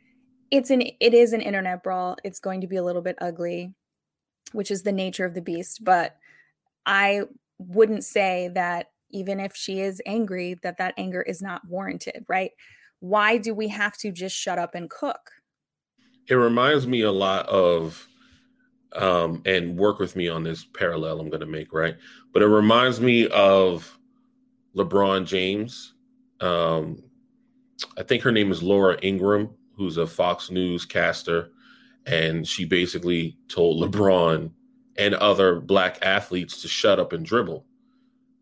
it's 0.51 0.71
an 0.71 0.83
it 0.83 1.15
is 1.15 1.33
an 1.33 1.41
internet 1.41 1.83
brawl. 1.83 2.17
It's 2.25 2.41
going 2.41 2.61
to 2.61 2.67
be 2.67 2.77
a 2.77 2.83
little 2.83 3.03
bit 3.03 3.17
ugly, 3.21 3.73
which 4.53 4.71
is 4.71 4.83
the 4.83 4.93
nature 4.93 5.25
of 5.25 5.35
the 5.35 5.41
beast, 5.41 5.85
but 5.85 6.17
I 6.85 7.23
wouldn't 7.69 8.05
say 8.05 8.51
that 8.55 8.87
even 9.11 9.41
if 9.41 9.55
she 9.55 9.81
is 9.81 10.01
angry 10.07 10.57
that 10.63 10.79
that 10.79 10.95
anger 10.97 11.23
is 11.23 11.43
not 11.43 11.63
warranted, 11.69 12.25
right? 12.29 12.53
Why 13.01 13.39
do 13.39 13.55
we 13.55 13.69
have 13.69 13.97
to 13.99 14.13
just 14.13 14.37
shut 14.37 14.59
up 14.59 14.75
and 14.75 14.89
cook? 14.89 15.31
It 16.29 16.35
reminds 16.35 16.87
me 16.87 17.03
a 17.03 17.13
lot 17.13 17.47
of 17.49 18.07
um 18.97 19.41
and 19.47 19.77
work 19.77 20.01
with 20.01 20.17
me 20.17 20.29
on 20.29 20.43
this 20.43 20.65
parallel 20.65 21.21
I'm 21.21 21.31
going 21.31 21.41
to 21.41 21.47
make, 21.47 21.73
right? 21.73 21.97
But 22.33 22.43
it 22.43 22.49
reminds 22.49 23.01
me 23.01 23.29
of 23.29 23.99
LeBron 24.77 25.27
James. 25.27 25.95
Um 26.41 27.03
I 27.97 28.03
think 28.03 28.23
her 28.23 28.33
name 28.33 28.51
is 28.51 28.63
Laura 28.63 28.99
Ingraham 29.03 29.51
who's 29.81 29.97
a 29.97 30.07
Fox 30.07 30.51
News 30.51 30.85
caster, 30.85 31.53
and 32.05 32.47
she 32.47 32.67
basically 32.67 33.39
told 33.49 33.83
LeBron 33.93 34.51
and 35.01 35.15
other 35.15 35.61
black 35.61 35.99
athletes 36.03 36.61
to 36.61 36.69
shut 36.69 37.01
up 37.01 37.15
and 37.15 37.25
dribble. 37.25 37.65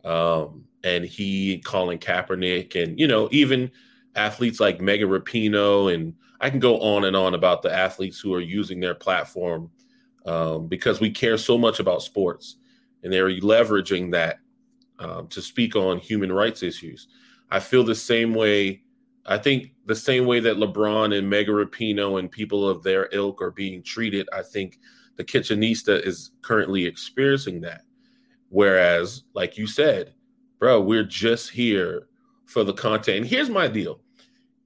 Um, 0.05 0.65
and 0.83 1.05
he 1.05 1.63
Colin 1.65 1.99
Kaepernick 1.99 2.75
and, 2.75 2.99
you 2.99 3.07
know, 3.07 3.29
even 3.31 3.71
athletes 4.17 4.59
like 4.59 4.81
Megan 4.81 5.09
Rapinoe. 5.09 5.95
And 5.95 6.15
I 6.41 6.51
can 6.51 6.59
go 6.59 6.81
on 6.81 7.05
and 7.05 7.15
on 7.15 7.35
about 7.35 7.63
the 7.63 7.73
athletes 7.73 8.19
who 8.19 8.35
are 8.35 8.41
using 8.41 8.81
their 8.81 8.97
platform 8.97 9.71
um, 10.27 10.67
because 10.67 11.01
we 11.01 11.13
care 11.13 11.39
so 11.39 11.57
much 11.57 11.79
about 11.79 12.03
sports 12.03 12.57
and 13.05 13.13
they're 13.13 13.31
leveraging 13.31 14.11
that 14.11 14.41
um, 14.99 15.29
to 15.29 15.41
speak 15.41 15.77
on 15.77 15.99
human 15.99 16.33
rights 16.33 16.65
issues. 16.65 17.07
I 17.53 17.61
feel 17.61 17.85
the 17.85 17.95
same 17.95 18.35
way. 18.35 18.83
I 19.27 19.39
think 19.39 19.75
the 19.87 19.95
same 19.95 20.27
way 20.27 20.41
that 20.41 20.57
LeBron 20.57 21.17
and 21.17 21.31
Megan 21.31 21.55
Rapinoe 21.55 22.19
and 22.19 22.29
people 22.29 22.69
of 22.69 22.83
their 22.83 23.09
ilk 23.13 23.41
are 23.41 23.53
being 23.53 23.81
treated, 23.81 24.29
I 24.33 24.43
think 24.43 24.81
the 25.19 25.25
Kitchenista 25.25 26.05
is 26.07 26.31
currently 26.41 26.87
experiencing 26.87 27.61
that. 27.61 27.83
Whereas, 28.49 29.25
like 29.35 29.59
you 29.59 29.67
said, 29.67 30.15
bro, 30.59 30.81
we're 30.81 31.05
just 31.05 31.51
here 31.51 32.09
for 32.47 32.65
the 32.65 32.73
content. 32.73 33.19
And 33.19 33.27
here's 33.27 33.51
my 33.51 33.69
deal 33.69 34.01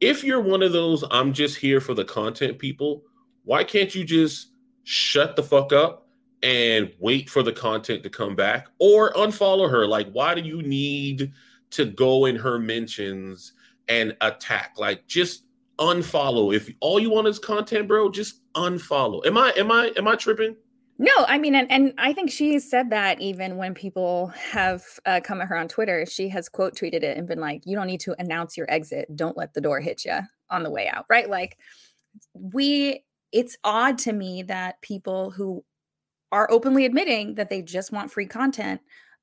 if 0.00 0.22
you're 0.22 0.40
one 0.40 0.62
of 0.62 0.72
those, 0.72 1.04
I'm 1.10 1.32
just 1.32 1.56
here 1.56 1.80
for 1.80 1.94
the 1.94 2.04
content 2.04 2.58
people, 2.58 3.02
why 3.44 3.64
can't 3.64 3.94
you 3.94 4.04
just 4.04 4.48
shut 4.84 5.36
the 5.36 5.42
fuck 5.42 5.72
up 5.72 6.06
and 6.42 6.92
wait 6.98 7.30
for 7.30 7.42
the 7.42 7.52
content 7.52 8.02
to 8.02 8.10
come 8.10 8.36
back 8.36 8.68
or 8.78 9.12
unfollow 9.14 9.70
her? 9.70 9.86
Like, 9.86 10.10
why 10.12 10.34
do 10.34 10.42
you 10.42 10.60
need 10.60 11.32
to 11.70 11.86
go 11.86 12.26
in 12.26 12.36
her 12.36 12.58
mentions 12.58 13.52
and 13.88 14.16
attack? 14.20 14.74
Like, 14.76 15.06
just 15.06 15.44
unfollow. 15.78 16.54
If 16.54 16.70
all 16.80 17.00
you 17.00 17.10
want 17.10 17.28
is 17.28 17.38
content, 17.38 17.88
bro, 17.88 18.10
just 18.10 18.40
unfollow. 18.54 19.24
Am 19.26 19.36
I 19.36 19.52
am 19.56 19.70
I 19.70 19.92
am 19.96 20.08
I 20.08 20.16
tripping? 20.16 20.56
No, 20.98 21.24
I 21.26 21.38
mean, 21.38 21.54
and, 21.54 21.70
and 21.72 21.94
I 21.98 22.12
think 22.12 22.30
she 22.30 22.60
said 22.60 22.90
that 22.90 23.20
even 23.20 23.56
when 23.56 23.74
people 23.74 24.28
have 24.28 24.84
uh, 25.04 25.20
come 25.24 25.40
at 25.40 25.48
her 25.48 25.56
on 25.56 25.66
Twitter, 25.66 26.06
she 26.06 26.28
has 26.28 26.48
quote 26.48 26.76
tweeted 26.76 27.02
it 27.02 27.16
and 27.16 27.26
been 27.26 27.40
like, 27.40 27.62
"You 27.64 27.76
don't 27.76 27.86
need 27.86 28.00
to 28.00 28.14
announce 28.20 28.56
your 28.56 28.70
exit. 28.70 29.08
Don't 29.16 29.36
let 29.36 29.54
the 29.54 29.60
door 29.60 29.80
hit 29.80 30.04
you 30.04 30.18
on 30.50 30.62
the 30.62 30.70
way 30.70 30.88
out." 30.88 31.06
Right? 31.08 31.28
Like, 31.28 31.58
we. 32.34 33.04
It's 33.32 33.56
odd 33.64 33.96
to 33.98 34.12
me 34.12 34.42
that 34.42 34.80
people 34.82 35.30
who 35.30 35.64
are 36.30 36.50
openly 36.50 36.84
admitting 36.84 37.34
that 37.36 37.48
they 37.48 37.62
just 37.62 37.90
want 37.90 38.12
free 38.12 38.26
content 38.26 38.80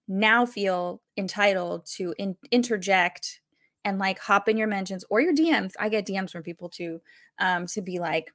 now 0.08 0.46
feel 0.46 1.02
entitled 1.16 1.86
to 1.86 2.14
in- 2.18 2.36
interject 2.52 3.42
and 3.86 4.00
like 4.00 4.20
hop 4.20 4.50
in 4.50 4.58
your 4.58 4.68
mentions 4.68 5.06
or 5.10 5.22
your 5.22 5.34
DMs. 5.34 5.74
I 5.80 5.90
get 5.90 6.06
DMs 6.06 6.32
from 6.32 6.44
people 6.44 6.70
too, 6.70 7.02
um, 7.40 7.66
to 7.68 7.82
be 7.82 8.00
like, 8.00 8.32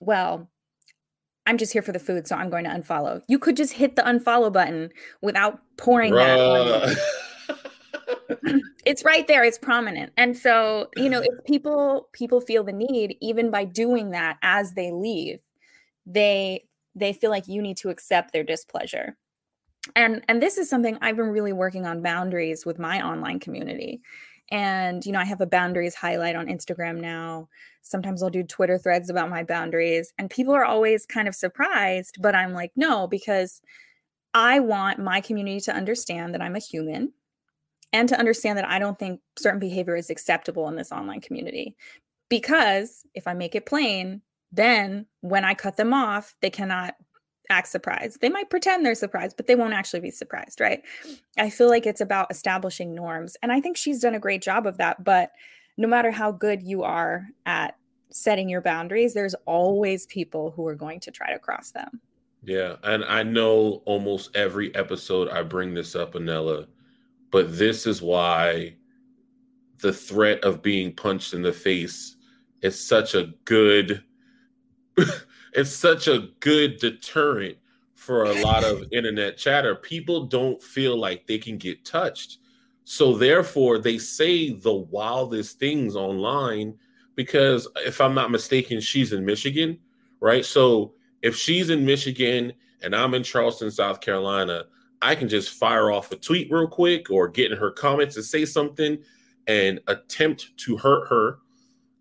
well, 0.00 0.50
I'm 1.46 1.56
just 1.56 1.72
here 1.72 1.82
for 1.82 1.92
the 1.92 1.98
food, 1.98 2.26
so 2.26 2.36
I'm 2.36 2.50
going 2.50 2.64
to 2.64 2.70
unfollow. 2.70 3.22
You 3.26 3.38
could 3.38 3.56
just 3.56 3.72
hit 3.72 3.96
the 3.96 4.02
unfollow 4.02 4.52
button 4.52 4.90
without 5.22 5.60
pouring 5.78 6.12
Bruh. 6.12 6.94
that. 6.94 6.98
it's 8.84 9.04
right 9.04 9.26
there. 9.26 9.44
It's 9.44 9.58
prominent. 9.58 10.12
And 10.16 10.36
so, 10.36 10.88
you 10.96 11.08
know, 11.08 11.20
if 11.22 11.44
people 11.46 12.08
people 12.12 12.40
feel 12.40 12.64
the 12.64 12.72
need, 12.72 13.16
even 13.20 13.50
by 13.50 13.64
doing 13.64 14.10
that 14.10 14.36
as 14.42 14.72
they 14.72 14.90
leave, 14.92 15.40
they 16.04 16.64
they 16.94 17.12
feel 17.12 17.30
like 17.30 17.48
you 17.48 17.62
need 17.62 17.76
to 17.78 17.88
accept 17.88 18.32
their 18.32 18.44
displeasure. 18.44 19.16
And 19.96 20.22
and 20.28 20.42
this 20.42 20.58
is 20.58 20.68
something 20.68 20.98
I've 21.00 21.16
been 21.16 21.28
really 21.28 21.52
working 21.52 21.86
on 21.86 22.02
boundaries 22.02 22.66
with 22.66 22.78
my 22.78 23.00
online 23.06 23.40
community. 23.40 24.02
And, 24.50 25.04
you 25.04 25.12
know, 25.12 25.20
I 25.20 25.24
have 25.24 25.40
a 25.40 25.46
boundaries 25.46 25.94
highlight 25.94 26.36
on 26.36 26.46
Instagram 26.46 27.00
now. 27.00 27.48
Sometimes 27.82 28.22
I'll 28.22 28.30
do 28.30 28.42
Twitter 28.42 28.78
threads 28.78 29.10
about 29.10 29.30
my 29.30 29.42
boundaries, 29.42 30.12
and 30.18 30.30
people 30.30 30.54
are 30.54 30.64
always 30.64 31.06
kind 31.06 31.28
of 31.28 31.34
surprised, 31.34 32.16
but 32.20 32.34
I'm 32.34 32.52
like, 32.52 32.72
no, 32.76 33.06
because 33.06 33.60
I 34.34 34.60
want 34.60 34.98
my 34.98 35.20
community 35.20 35.60
to 35.62 35.74
understand 35.74 36.34
that 36.34 36.42
I'm 36.42 36.56
a 36.56 36.60
human 36.60 37.12
and 37.92 38.08
to 38.08 38.18
understand 38.18 38.58
that 38.58 38.68
I 38.68 38.78
don't 38.78 38.98
think 38.98 39.20
certain 39.38 39.60
behavior 39.60 39.96
is 39.96 40.10
acceptable 40.10 40.68
in 40.68 40.76
this 40.76 40.92
online 40.92 41.20
community. 41.20 41.76
Because 42.28 43.06
if 43.14 43.26
I 43.26 43.32
make 43.32 43.54
it 43.54 43.64
plain, 43.64 44.20
then 44.52 45.06
when 45.22 45.44
I 45.44 45.54
cut 45.54 45.76
them 45.76 45.94
off, 45.94 46.36
they 46.42 46.50
cannot 46.50 46.94
act 47.50 47.68
surprised. 47.68 48.20
They 48.20 48.28
might 48.28 48.50
pretend 48.50 48.84
they're 48.84 48.94
surprised, 48.94 49.36
but 49.36 49.46
they 49.46 49.54
won't 49.54 49.74
actually 49.74 50.00
be 50.00 50.10
surprised, 50.10 50.60
right? 50.60 50.82
I 51.38 51.50
feel 51.50 51.68
like 51.68 51.86
it's 51.86 52.00
about 52.00 52.30
establishing 52.30 52.94
norms. 52.94 53.36
And 53.42 53.52
I 53.52 53.60
think 53.60 53.76
she's 53.76 54.00
done 54.00 54.14
a 54.14 54.20
great 54.20 54.42
job 54.42 54.66
of 54.66 54.76
that. 54.78 55.02
But 55.02 55.32
no 55.76 55.88
matter 55.88 56.10
how 56.10 56.32
good 56.32 56.62
you 56.62 56.82
are 56.82 57.28
at 57.46 57.76
setting 58.10 58.48
your 58.48 58.60
boundaries, 58.60 59.14
there's 59.14 59.34
always 59.46 60.06
people 60.06 60.50
who 60.50 60.66
are 60.66 60.74
going 60.74 61.00
to 61.00 61.10
try 61.10 61.32
to 61.32 61.38
cross 61.38 61.70
them. 61.70 62.00
Yeah. 62.42 62.76
And 62.82 63.04
I 63.04 63.22
know 63.22 63.82
almost 63.84 64.36
every 64.36 64.74
episode 64.74 65.28
I 65.28 65.42
bring 65.42 65.74
this 65.74 65.94
up, 65.94 66.14
Anela, 66.14 66.66
but 67.30 67.56
this 67.56 67.86
is 67.86 68.00
why 68.00 68.74
the 69.80 69.92
threat 69.92 70.42
of 70.44 70.62
being 70.62 70.92
punched 70.94 71.34
in 71.34 71.42
the 71.42 71.52
face 71.52 72.16
is 72.62 72.78
such 72.78 73.14
a 73.14 73.32
good 73.44 74.02
it's 75.52 75.70
such 75.70 76.08
a 76.08 76.28
good 76.40 76.78
deterrent 76.78 77.56
for 77.94 78.24
a 78.24 78.42
lot 78.42 78.64
of 78.64 78.84
internet 78.92 79.36
chatter. 79.36 79.74
People 79.74 80.26
don't 80.26 80.62
feel 80.62 80.96
like 80.96 81.26
they 81.26 81.38
can 81.38 81.58
get 81.58 81.84
touched. 81.84 82.38
So 82.84 83.14
therefore 83.14 83.78
they 83.78 83.98
say 83.98 84.50
the 84.50 84.74
wildest 84.74 85.58
things 85.58 85.94
online 85.94 86.74
because 87.16 87.68
if 87.76 88.00
I'm 88.00 88.14
not 88.14 88.30
mistaken, 88.30 88.80
she's 88.80 89.12
in 89.12 89.24
Michigan, 89.24 89.78
right? 90.20 90.44
So 90.44 90.94
if 91.20 91.36
she's 91.36 91.68
in 91.68 91.84
Michigan 91.84 92.52
and 92.82 92.94
I'm 92.94 93.14
in 93.14 93.22
Charleston, 93.22 93.70
South 93.70 94.00
Carolina, 94.00 94.64
I 95.02 95.14
can 95.14 95.28
just 95.28 95.50
fire 95.50 95.90
off 95.90 96.12
a 96.12 96.16
tweet 96.16 96.50
real 96.50 96.66
quick 96.66 97.10
or 97.10 97.28
get 97.28 97.52
in 97.52 97.58
her 97.58 97.70
comments 97.70 98.16
and 98.16 98.24
say 98.24 98.44
something 98.44 98.98
and 99.46 99.80
attempt 99.86 100.56
to 100.58 100.76
hurt 100.76 101.08
her. 101.08 101.38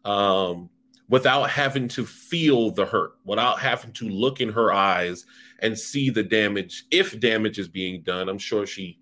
Um, 0.09 0.69
without 1.09 1.49
having 1.49 1.87
to 1.87 2.05
feel 2.05 2.71
the 2.71 2.85
hurt, 2.85 3.13
without 3.23 3.59
having 3.59 3.93
to 3.93 4.09
look 4.09 4.41
in 4.41 4.49
her 4.49 4.73
eyes 4.73 5.25
and 5.59 5.77
see 5.77 6.09
the 6.09 6.23
damage, 6.23 6.85
if 6.91 7.19
damage 7.19 7.59
is 7.59 7.67
being 7.67 8.01
done. 8.01 8.27
I'm 8.29 8.37
sure 8.37 8.65
she, 8.65 8.99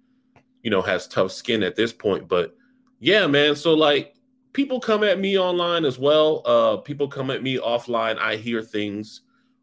you 0.62 0.70
know, 0.70 0.82
has 0.82 1.08
tough 1.08 1.32
skin 1.32 1.64
at 1.64 1.76
this 1.76 1.92
point. 1.92 2.28
But 2.28 2.56
yeah, 3.00 3.26
man. 3.28 3.56
So 3.56 3.74
like 3.74 4.16
people 4.54 4.80
come 4.80 5.04
at 5.04 5.20
me 5.20 5.38
online 5.38 5.86
as 5.86 5.98
well. 5.98 6.42
Uh 6.46 6.78
people 6.78 7.08
come 7.08 7.32
at 7.32 7.44
me 7.44 7.58
offline. 7.58 8.18
I 8.20 8.36
hear 8.36 8.62
things 8.62 9.22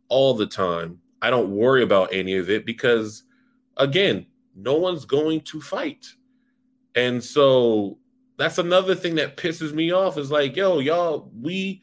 all 0.08 0.34
the 0.34 0.46
time. 0.46 0.98
I 1.22 1.30
don't 1.30 1.50
worry 1.50 1.82
about 1.82 2.12
any 2.12 2.36
of 2.36 2.50
it 2.50 2.66
because 2.66 3.22
again, 3.76 4.26
no 4.54 4.74
one's 4.74 5.04
going 5.04 5.40
to 5.42 5.60
fight. 5.60 6.06
And 6.94 7.22
so 7.22 7.98
that's 8.36 8.58
another 8.58 8.94
thing 8.94 9.14
that 9.14 9.36
pisses 9.36 9.72
me 9.72 9.92
off 9.92 10.18
is 10.18 10.30
like, 10.30 10.56
yo, 10.56 10.80
y'all, 10.80 11.30
we 11.40 11.80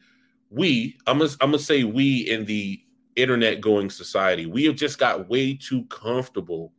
we 0.50 0.98
I'm 1.06 1.18
gonna 1.18 1.30
I'm 1.40 1.50
gonna 1.50 1.58
say 1.58 1.84
we 1.84 2.28
in 2.28 2.44
the 2.44 2.80
internet 3.16 3.60
going 3.60 3.90
society, 3.90 4.46
we 4.46 4.64
have 4.64 4.76
just 4.76 4.98
got 4.98 5.28
way 5.28 5.54
too 5.54 5.84
comfortable 5.84 6.72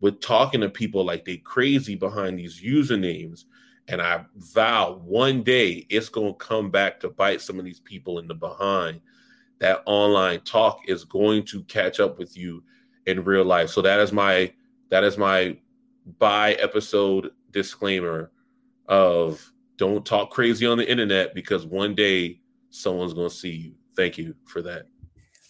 with 0.00 0.20
talking 0.20 0.60
to 0.60 0.68
people 0.68 1.04
like 1.04 1.24
they 1.24 1.36
crazy 1.38 1.94
behind 1.94 2.38
these 2.38 2.60
usernames. 2.60 3.44
And 3.88 4.00
I 4.00 4.24
vow 4.36 5.00
one 5.04 5.42
day 5.42 5.86
it's 5.90 6.08
gonna 6.08 6.34
come 6.34 6.70
back 6.70 7.00
to 7.00 7.10
bite 7.10 7.40
some 7.40 7.58
of 7.58 7.64
these 7.64 7.80
people 7.80 8.18
in 8.18 8.28
the 8.28 8.34
behind. 8.34 9.00
That 9.58 9.82
online 9.86 10.40
talk 10.40 10.80
is 10.88 11.04
going 11.04 11.44
to 11.46 11.62
catch 11.64 12.00
up 12.00 12.18
with 12.18 12.36
you 12.36 12.64
in 13.06 13.24
real 13.24 13.44
life. 13.44 13.70
So 13.70 13.82
that 13.82 14.00
is 14.00 14.12
my 14.12 14.52
that 14.90 15.04
is 15.04 15.18
my 15.18 15.56
by 16.18 16.54
episode 16.54 17.30
disclaimer 17.50 18.30
of 18.86 19.52
don't 19.76 20.04
talk 20.04 20.30
crazy 20.30 20.66
on 20.66 20.78
the 20.78 20.88
internet 20.88 21.34
because 21.34 21.64
one 21.64 21.94
day 21.94 22.41
someone's 22.72 23.14
going 23.14 23.28
to 23.28 23.34
see 23.34 23.50
you. 23.50 23.74
Thank 23.96 24.18
you 24.18 24.34
for 24.46 24.62
that. 24.62 24.86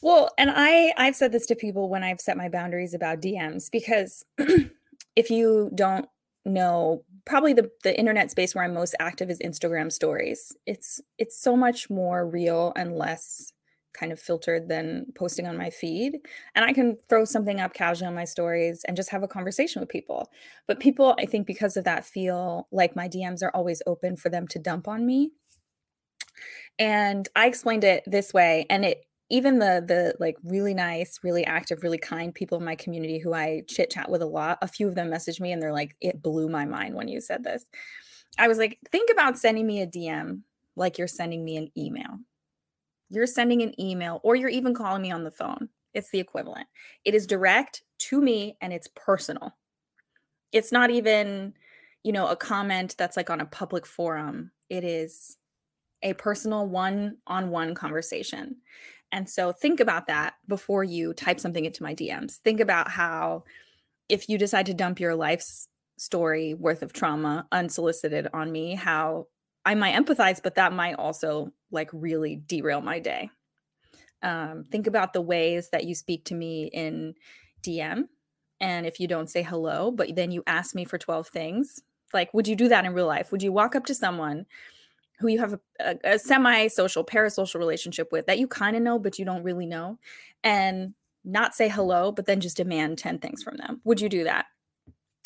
Well, 0.02 0.30
and 0.36 0.50
I 0.52 0.92
I've 0.96 1.16
said 1.16 1.32
this 1.32 1.46
to 1.46 1.54
people 1.54 1.88
when 1.88 2.02
I've 2.02 2.20
set 2.20 2.36
my 2.36 2.48
boundaries 2.48 2.92
about 2.92 3.20
DMs 3.20 3.70
because 3.70 4.24
if 5.16 5.30
you 5.30 5.70
don't 5.74 6.06
know, 6.44 7.04
probably 7.24 7.52
the 7.52 7.70
the 7.84 7.96
internet 7.96 8.30
space 8.30 8.54
where 8.54 8.64
I'm 8.64 8.74
most 8.74 8.96
active 8.98 9.30
is 9.30 9.38
Instagram 9.38 9.92
stories. 9.92 10.56
It's 10.66 11.00
it's 11.18 11.40
so 11.40 11.56
much 11.56 11.88
more 11.88 12.28
real 12.28 12.72
and 12.74 12.96
less 12.96 13.52
kind 13.92 14.10
of 14.10 14.18
filtered 14.18 14.68
than 14.68 15.06
posting 15.14 15.46
on 15.46 15.56
my 15.56 15.70
feed. 15.70 16.18
And 16.54 16.64
I 16.64 16.72
can 16.72 16.96
throw 17.08 17.24
something 17.24 17.60
up 17.60 17.74
casually 17.74 18.08
on 18.08 18.14
my 18.14 18.24
stories 18.24 18.84
and 18.88 18.96
just 18.96 19.10
have 19.10 19.22
a 19.22 19.28
conversation 19.28 19.80
with 19.80 19.88
people. 19.88 20.30
But 20.66 20.80
people, 20.80 21.14
I 21.18 21.26
think, 21.26 21.46
because 21.46 21.76
of 21.76 21.84
that, 21.84 22.04
feel 22.04 22.68
like 22.72 22.96
my 22.96 23.08
DMs 23.08 23.42
are 23.42 23.54
always 23.54 23.82
open 23.86 24.16
for 24.16 24.30
them 24.30 24.48
to 24.48 24.58
dump 24.58 24.88
on 24.88 25.04
me. 25.04 25.32
And 26.78 27.28
I 27.36 27.46
explained 27.46 27.84
it 27.84 28.02
this 28.06 28.32
way 28.32 28.66
and 28.70 28.84
it 28.84 29.04
even 29.30 29.58
the 29.58 29.82
the 29.86 30.14
like 30.20 30.36
really 30.44 30.74
nice, 30.74 31.20
really 31.22 31.44
active, 31.44 31.82
really 31.82 31.98
kind 31.98 32.34
people 32.34 32.58
in 32.58 32.64
my 32.64 32.74
community 32.76 33.18
who 33.18 33.32
I 33.32 33.62
chit 33.66 33.90
chat 33.90 34.10
with 34.10 34.20
a 34.22 34.26
lot, 34.26 34.58
a 34.60 34.68
few 34.68 34.88
of 34.88 34.94
them 34.94 35.10
messaged 35.10 35.40
me 35.40 35.52
and 35.52 35.62
they're 35.62 35.72
like 35.72 35.96
it 36.00 36.22
blew 36.22 36.48
my 36.48 36.64
mind 36.64 36.94
when 36.94 37.08
you 37.08 37.20
said 37.20 37.44
this. 37.44 37.64
I 38.38 38.48
was 38.48 38.58
like 38.58 38.78
think 38.90 39.10
about 39.10 39.38
sending 39.38 39.66
me 39.66 39.80
a 39.82 39.86
DM 39.86 40.42
like 40.76 40.98
you're 40.98 41.08
sending 41.08 41.44
me 41.44 41.56
an 41.56 41.70
email. 41.76 42.18
You're 43.08 43.26
sending 43.26 43.62
an 43.62 43.78
email 43.80 44.20
or 44.22 44.36
you're 44.36 44.48
even 44.48 44.74
calling 44.74 45.02
me 45.02 45.10
on 45.10 45.24
the 45.24 45.30
phone. 45.30 45.68
It's 45.94 46.10
the 46.10 46.20
equivalent. 46.20 46.66
It 47.04 47.14
is 47.14 47.26
direct 47.26 47.82
to 47.98 48.20
me 48.20 48.56
and 48.60 48.72
it's 48.72 48.88
personal. 48.94 49.54
It's 50.50 50.72
not 50.72 50.90
even 50.90 51.54
you 52.02 52.12
know, 52.12 52.26
a 52.26 52.36
comment 52.36 52.96
that's 52.98 53.16
like 53.16 53.30
on 53.30 53.40
a 53.40 53.46
public 53.46 53.86
forum. 53.86 54.50
It 54.68 54.84
is 54.84 55.38
a 56.02 56.14
personal 56.14 56.66
one 56.66 57.18
on 57.26 57.50
one 57.50 57.74
conversation. 57.74 58.56
And 59.12 59.28
so 59.28 59.52
think 59.52 59.80
about 59.80 60.06
that 60.06 60.34
before 60.48 60.84
you 60.84 61.12
type 61.12 61.38
something 61.38 61.64
into 61.64 61.82
my 61.82 61.94
DMs. 61.94 62.36
Think 62.38 62.60
about 62.60 62.90
how 62.90 63.44
if 64.08 64.28
you 64.28 64.38
decide 64.38 64.66
to 64.66 64.74
dump 64.74 65.00
your 65.00 65.14
life's 65.14 65.68
story 65.98 66.54
worth 66.54 66.82
of 66.82 66.92
trauma 66.92 67.46
unsolicited 67.52 68.28
on 68.32 68.50
me, 68.50 68.74
how 68.74 69.26
I 69.64 69.74
might 69.74 69.94
empathize, 69.94 70.42
but 70.42 70.56
that 70.56 70.72
might 70.72 70.94
also 70.94 71.52
like 71.70 71.90
really 71.92 72.36
derail 72.36 72.80
my 72.80 72.98
day. 72.98 73.30
Um, 74.22 74.64
think 74.70 74.86
about 74.86 75.12
the 75.12 75.20
ways 75.20 75.68
that 75.70 75.84
you 75.84 75.94
speak 75.94 76.24
to 76.26 76.34
me 76.34 76.70
in 76.72 77.14
DM. 77.62 78.04
And 78.60 78.86
if 78.86 79.00
you 79.00 79.08
don't 79.08 79.30
say 79.30 79.42
hello, 79.42 79.90
but 79.90 80.14
then 80.14 80.30
you 80.30 80.42
ask 80.46 80.74
me 80.74 80.84
for 80.84 80.98
12 80.98 81.28
things, 81.28 81.80
like, 82.14 82.32
would 82.34 82.46
you 82.46 82.56
do 82.56 82.68
that 82.68 82.84
in 82.84 82.94
real 82.94 83.06
life? 83.06 83.32
Would 83.32 83.42
you 83.42 83.52
walk 83.52 83.74
up 83.74 83.86
to 83.86 83.94
someone 83.94 84.46
who 85.22 85.28
you 85.28 85.38
have 85.38 85.54
a, 85.54 85.60
a, 85.80 85.96
a 86.04 86.18
semi 86.18 86.66
social, 86.68 87.04
parasocial 87.04 87.58
relationship 87.58 88.12
with 88.12 88.26
that 88.26 88.38
you 88.38 88.46
kind 88.46 88.76
of 88.76 88.82
know, 88.82 88.98
but 88.98 89.18
you 89.18 89.24
don't 89.24 89.42
really 89.42 89.66
know, 89.66 89.98
and 90.44 90.94
not 91.24 91.54
say 91.54 91.68
hello, 91.68 92.12
but 92.12 92.26
then 92.26 92.40
just 92.40 92.56
demand 92.56 92.98
10 92.98 93.18
things 93.18 93.42
from 93.42 93.56
them? 93.56 93.80
Would 93.84 94.00
you 94.00 94.08
do 94.08 94.24
that? 94.24 94.46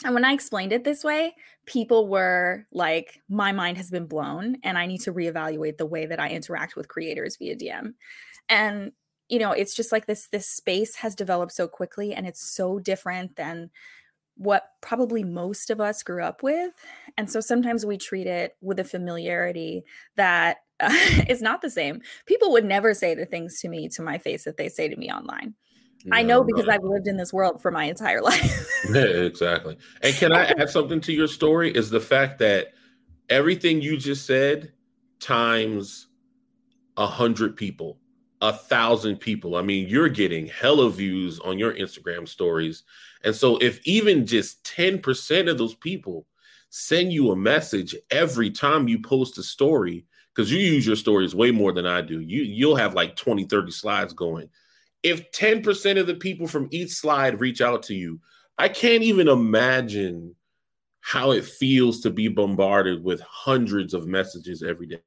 And 0.04 0.12
when 0.12 0.26
I 0.26 0.32
explained 0.32 0.72
it 0.72 0.84
this 0.84 1.02
way, 1.02 1.34
people 1.64 2.06
were 2.06 2.66
like, 2.70 3.22
my 3.30 3.52
mind 3.52 3.78
has 3.78 3.90
been 3.90 4.06
blown, 4.06 4.58
and 4.62 4.76
I 4.76 4.86
need 4.86 5.00
to 5.02 5.12
reevaluate 5.12 5.78
the 5.78 5.86
way 5.86 6.06
that 6.06 6.20
I 6.20 6.28
interact 6.28 6.76
with 6.76 6.88
creators 6.88 7.36
via 7.36 7.56
DM. 7.56 7.94
And 8.48 8.92
you 9.28 9.38
know, 9.40 9.52
it's 9.52 9.74
just 9.74 9.92
like 9.92 10.06
this 10.06 10.28
this 10.28 10.48
space 10.48 10.96
has 10.96 11.14
developed 11.14 11.52
so 11.52 11.66
quickly 11.66 12.14
and 12.14 12.26
it's 12.26 12.40
so 12.40 12.78
different 12.78 13.36
than 13.36 13.70
what 14.36 14.64
probably 14.80 15.24
most 15.24 15.70
of 15.70 15.80
us 15.80 16.02
grew 16.02 16.22
up 16.22 16.42
with. 16.42 16.72
And 17.16 17.30
so 17.30 17.40
sometimes 17.40 17.86
we 17.86 17.96
treat 17.96 18.26
it 18.26 18.56
with 18.60 18.78
a 18.78 18.84
familiarity 18.84 19.84
that 20.16 20.58
uh, 20.78 20.90
is 21.28 21.42
not 21.42 21.62
the 21.62 21.70
same. 21.70 22.02
People 22.26 22.52
would 22.52 22.64
never 22.64 22.94
say 22.94 23.14
the 23.14 23.26
things 23.26 23.60
to 23.60 23.68
me 23.68 23.88
to 23.90 24.02
my 24.02 24.18
face 24.18 24.44
that 24.44 24.56
they 24.56 24.68
say 24.68 24.88
to 24.88 24.96
me 24.96 25.10
online. 25.10 25.54
No, 26.04 26.16
I 26.16 26.22
know 26.22 26.44
because 26.44 26.66
no. 26.66 26.74
I've 26.74 26.84
lived 26.84 27.08
in 27.08 27.16
this 27.16 27.32
world 27.32 27.60
for 27.60 27.70
my 27.70 27.84
entire 27.84 28.20
life. 28.22 28.68
yeah, 28.92 29.00
exactly. 29.02 29.76
And 30.02 30.14
can 30.14 30.32
I 30.32 30.44
add 30.44 30.70
something 30.70 31.00
to 31.02 31.12
your 31.12 31.26
story? 31.26 31.70
Is 31.74 31.90
the 31.90 32.00
fact 32.00 32.38
that 32.38 32.68
everything 33.28 33.80
you 33.80 33.96
just 33.96 34.26
said 34.26 34.72
times 35.18 36.06
a 36.96 37.06
hundred 37.06 37.56
people, 37.56 37.98
a 38.40 38.52
thousand 38.52 39.16
people. 39.16 39.56
I 39.56 39.62
mean, 39.62 39.88
you're 39.88 40.08
getting 40.08 40.46
hella 40.46 40.90
views 40.90 41.40
on 41.40 41.58
your 41.58 41.72
Instagram 41.72 42.28
stories 42.28 42.84
and 43.26 43.34
so 43.34 43.56
if 43.58 43.84
even 43.84 44.24
just 44.24 44.62
10% 44.64 45.50
of 45.50 45.58
those 45.58 45.74
people 45.74 46.26
send 46.70 47.12
you 47.12 47.32
a 47.32 47.36
message 47.36 47.94
every 48.10 48.50
time 48.50 48.86
you 48.86 49.00
post 49.00 49.36
a 49.38 49.42
story, 49.42 50.04
because 50.32 50.52
you 50.52 50.60
use 50.60 50.86
your 50.86 50.94
stories 50.94 51.34
way 51.34 51.50
more 51.50 51.72
than 51.72 51.86
I 51.86 52.02
do. 52.02 52.20
You 52.20 52.42
you'll 52.42 52.76
have 52.76 52.94
like 52.94 53.16
20, 53.16 53.44
30 53.44 53.72
slides 53.72 54.12
going. 54.12 54.48
If 55.02 55.32
10% 55.32 55.98
of 55.98 56.06
the 56.06 56.14
people 56.14 56.46
from 56.46 56.68
each 56.70 56.90
slide 56.90 57.40
reach 57.40 57.60
out 57.60 57.82
to 57.84 57.94
you, 57.94 58.20
I 58.58 58.68
can't 58.68 59.02
even 59.02 59.26
imagine 59.26 60.36
how 61.00 61.32
it 61.32 61.44
feels 61.44 62.00
to 62.02 62.10
be 62.10 62.28
bombarded 62.28 63.02
with 63.02 63.20
hundreds 63.22 63.92
of 63.92 64.06
messages 64.06 64.62
every 64.62 64.86
day. 64.86 65.00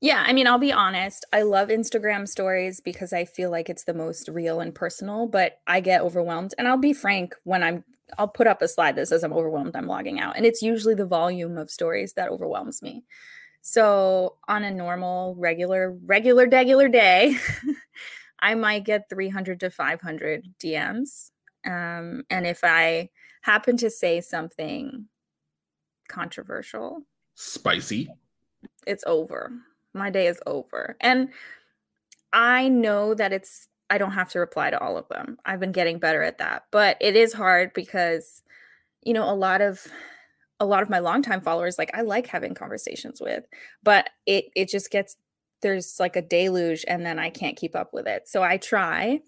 Yeah, 0.00 0.22
I 0.24 0.32
mean, 0.32 0.46
I'll 0.46 0.58
be 0.58 0.72
honest. 0.72 1.24
I 1.32 1.42
love 1.42 1.68
Instagram 1.68 2.28
stories 2.28 2.80
because 2.80 3.12
I 3.12 3.24
feel 3.24 3.50
like 3.50 3.68
it's 3.68 3.82
the 3.82 3.94
most 3.94 4.28
real 4.28 4.60
and 4.60 4.72
personal, 4.72 5.26
but 5.26 5.58
I 5.66 5.80
get 5.80 6.02
overwhelmed. 6.02 6.54
And 6.56 6.68
I'll 6.68 6.76
be 6.76 6.92
frank 6.92 7.34
when 7.42 7.62
I'm 7.62 7.84
I'll 8.16 8.28
put 8.28 8.46
up 8.46 8.62
a 8.62 8.68
slide 8.68 8.96
that 8.96 9.08
says 9.08 9.22
I'm 9.22 9.34
overwhelmed, 9.34 9.76
I'm 9.76 9.86
logging 9.86 10.18
out. 10.18 10.36
And 10.36 10.46
it's 10.46 10.62
usually 10.62 10.94
the 10.94 11.04
volume 11.04 11.58
of 11.58 11.70
stories 11.70 12.14
that 12.14 12.30
overwhelms 12.30 12.80
me. 12.80 13.04
So, 13.60 14.36
on 14.48 14.64
a 14.64 14.70
normal, 14.70 15.34
regular, 15.36 15.92
regular, 16.06 16.48
regular 16.48 16.88
day, 16.88 17.36
I 18.40 18.54
might 18.54 18.84
get 18.84 19.10
300 19.10 19.60
to 19.60 19.70
500 19.70 20.54
DMs. 20.62 21.30
Um, 21.66 22.22
and 22.30 22.46
if 22.46 22.60
I 22.62 23.10
happen 23.42 23.76
to 23.78 23.90
say 23.90 24.22
something 24.22 25.06
controversial, 26.08 27.02
spicy, 27.34 28.08
it's 28.86 29.04
over 29.06 29.52
my 29.94 30.10
day 30.10 30.26
is 30.26 30.40
over. 30.46 30.96
And 31.00 31.30
I 32.32 32.68
know 32.68 33.14
that 33.14 33.32
it's 33.32 33.68
I 33.90 33.96
don't 33.96 34.12
have 34.12 34.28
to 34.30 34.38
reply 34.38 34.70
to 34.70 34.78
all 34.78 34.98
of 34.98 35.08
them. 35.08 35.38
I've 35.46 35.60
been 35.60 35.72
getting 35.72 35.98
better 35.98 36.22
at 36.22 36.38
that. 36.38 36.64
But 36.70 36.98
it 37.00 37.16
is 37.16 37.32
hard 37.32 37.72
because 37.74 38.42
you 39.02 39.14
know, 39.14 39.30
a 39.30 39.34
lot 39.34 39.60
of 39.60 39.86
a 40.60 40.66
lot 40.66 40.82
of 40.82 40.90
my 40.90 40.98
longtime 40.98 41.40
followers 41.40 41.78
like 41.78 41.90
I 41.94 42.02
like 42.02 42.26
having 42.26 42.54
conversations 42.54 43.20
with, 43.20 43.44
but 43.82 44.10
it 44.26 44.46
it 44.54 44.68
just 44.68 44.90
gets 44.90 45.16
there's 45.62 45.98
like 45.98 46.16
a 46.16 46.22
deluge 46.22 46.84
and 46.86 47.04
then 47.04 47.18
I 47.18 47.30
can't 47.30 47.56
keep 47.56 47.74
up 47.74 47.92
with 47.92 48.06
it. 48.06 48.28
So 48.28 48.42
I 48.42 48.58
try 48.58 49.20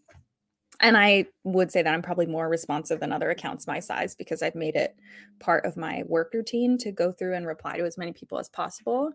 and 0.81 0.97
I 0.97 1.27
would 1.45 1.71
say 1.71 1.83
that 1.83 1.93
I'm 1.93 2.03
probably 2.03 2.27
more 2.27 2.49
responsive 2.49 3.01
than 3.01 3.13
other 3.13 3.31
accounts 3.31 3.67
my 3.67 3.81
size 3.81 4.15
because 4.15 4.43
I've 4.43 4.55
made 4.55 4.77
it 4.77 4.97
part 5.39 5.67
of 5.67 5.77
my 5.77 6.03
work 6.07 6.33
routine 6.33 6.79
to 6.79 6.93
go 6.93 7.13
through 7.13 7.35
and 7.35 7.47
reply 7.47 7.77
to 7.77 7.85
as 7.85 7.99
many 7.99 8.13
people 8.13 8.39
as 8.39 8.49
possible 8.49 9.13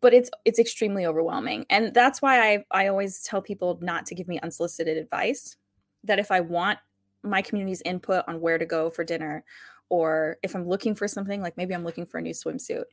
but 0.00 0.12
it's 0.14 0.30
it's 0.44 0.58
extremely 0.58 1.06
overwhelming 1.06 1.64
and 1.70 1.92
that's 1.94 2.20
why 2.20 2.52
i 2.52 2.64
i 2.70 2.86
always 2.86 3.22
tell 3.22 3.42
people 3.42 3.78
not 3.82 4.06
to 4.06 4.14
give 4.14 4.28
me 4.28 4.38
unsolicited 4.40 4.96
advice 4.96 5.56
that 6.04 6.18
if 6.18 6.30
i 6.30 6.40
want 6.40 6.78
my 7.22 7.42
community's 7.42 7.82
input 7.82 8.24
on 8.28 8.40
where 8.40 8.58
to 8.58 8.66
go 8.66 8.90
for 8.90 9.04
dinner 9.04 9.44
or 9.88 10.36
if 10.42 10.54
i'm 10.54 10.68
looking 10.68 10.94
for 10.94 11.08
something 11.08 11.40
like 11.40 11.56
maybe 11.56 11.74
i'm 11.74 11.84
looking 11.84 12.06
for 12.06 12.18
a 12.18 12.22
new 12.22 12.34
swimsuit 12.34 12.84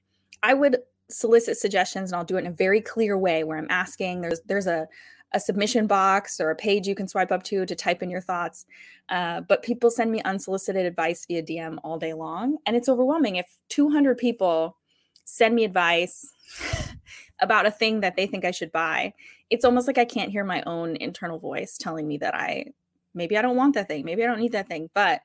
i 0.42 0.54
would 0.54 0.78
solicit 1.10 1.58
suggestions 1.58 2.12
and 2.12 2.18
i'll 2.18 2.26
do 2.26 2.38
it 2.38 2.46
in 2.46 2.48
a 2.48 2.52
very 2.52 2.82
clear 2.82 3.18
way 3.18 3.44
where 3.44 3.58
i'm 3.58 3.68
asking 3.70 4.22
there's 4.22 4.42
there's 4.48 4.68
a 4.68 4.88
a 5.34 5.40
submission 5.40 5.88
box 5.88 6.40
or 6.40 6.52
a 6.52 6.56
page 6.56 6.88
you 6.88 6.96
can 6.96 7.08
swipe 7.08 7.32
up 7.32 7.44
to 7.44 7.66
to 7.66 7.76
type 7.76 8.04
in 8.04 8.10
your 8.10 8.22
thoughts. 8.22 8.66
Uh, 9.10 9.42
but 9.42 9.64
people 9.64 9.90
send 9.90 10.12
me 10.12 10.22
unsolicited 10.22 10.86
advice 10.86 11.26
via 11.26 11.44
DM 11.44 11.78
all 11.84 11.98
day 11.98 12.14
long, 12.14 12.58
and 12.66 12.76
it's 12.76 12.88
overwhelming. 12.88 13.38
If 13.38 13.48
200 13.70 14.18
people 14.18 14.78
send 15.24 15.56
me 15.56 15.64
advice 15.64 16.32
about 17.40 17.66
a 17.66 17.72
thing 17.72 18.02
that 18.02 18.16
they 18.16 18.28
think 18.28 18.46
I 18.46 18.52
should 18.52 18.72
buy, 18.72 19.14
it's 19.50 19.66
almost 19.66 19.88
like 19.88 19.98
I 19.98 20.06
can't 20.06 20.32
hear 20.32 20.44
my 20.44 20.64
own 20.64 20.96
internal 20.96 21.40
voice 21.40 21.78
telling 21.78 22.08
me 22.08 22.18
that 22.18 22.36
I 22.36 22.74
maybe 23.14 23.38
I 23.38 23.42
don't 23.42 23.56
want 23.56 23.76
that 23.76 23.88
thing, 23.88 24.06
maybe 24.06 24.24
I 24.24 24.28
don't 24.28 24.40
need 24.40 24.54
that 24.54 24.68
thing, 24.68 24.90
but 24.94 25.22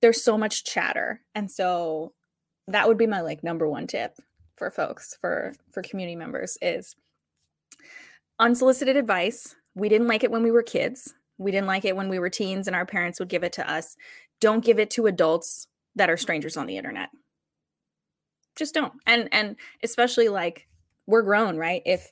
there's 0.00 0.22
so 0.22 0.36
much 0.36 0.64
chatter. 0.64 1.20
And 1.34 1.50
so 1.50 2.12
that 2.68 2.88
would 2.88 2.98
be 2.98 3.06
my 3.06 3.20
like 3.20 3.44
number 3.44 3.68
one 3.68 3.86
tip 3.86 4.16
for 4.56 4.70
folks 4.70 5.16
for 5.20 5.54
for 5.70 5.82
community 5.82 6.16
members 6.16 6.58
is 6.62 6.96
unsolicited 8.38 8.96
advice. 8.96 9.54
We 9.74 9.88
didn't 9.88 10.08
like 10.08 10.24
it 10.24 10.30
when 10.30 10.42
we 10.42 10.50
were 10.50 10.62
kids. 10.62 11.14
We 11.38 11.50
didn't 11.50 11.66
like 11.66 11.84
it 11.84 11.96
when 11.96 12.08
we 12.08 12.18
were 12.18 12.30
teens 12.30 12.66
and 12.66 12.76
our 12.76 12.86
parents 12.86 13.18
would 13.18 13.28
give 13.28 13.44
it 13.44 13.52
to 13.54 13.70
us. 13.70 13.96
Don't 14.40 14.64
give 14.64 14.78
it 14.78 14.90
to 14.90 15.06
adults 15.06 15.66
that 15.96 16.10
are 16.10 16.16
strangers 16.16 16.56
on 16.56 16.66
the 16.66 16.76
internet 16.76 17.10
just 18.56 18.74
don't. 18.74 18.92
And 19.06 19.28
and 19.32 19.56
especially 19.82 20.28
like 20.28 20.68
we're 21.06 21.22
grown 21.22 21.56
right? 21.56 21.82
If 21.84 22.10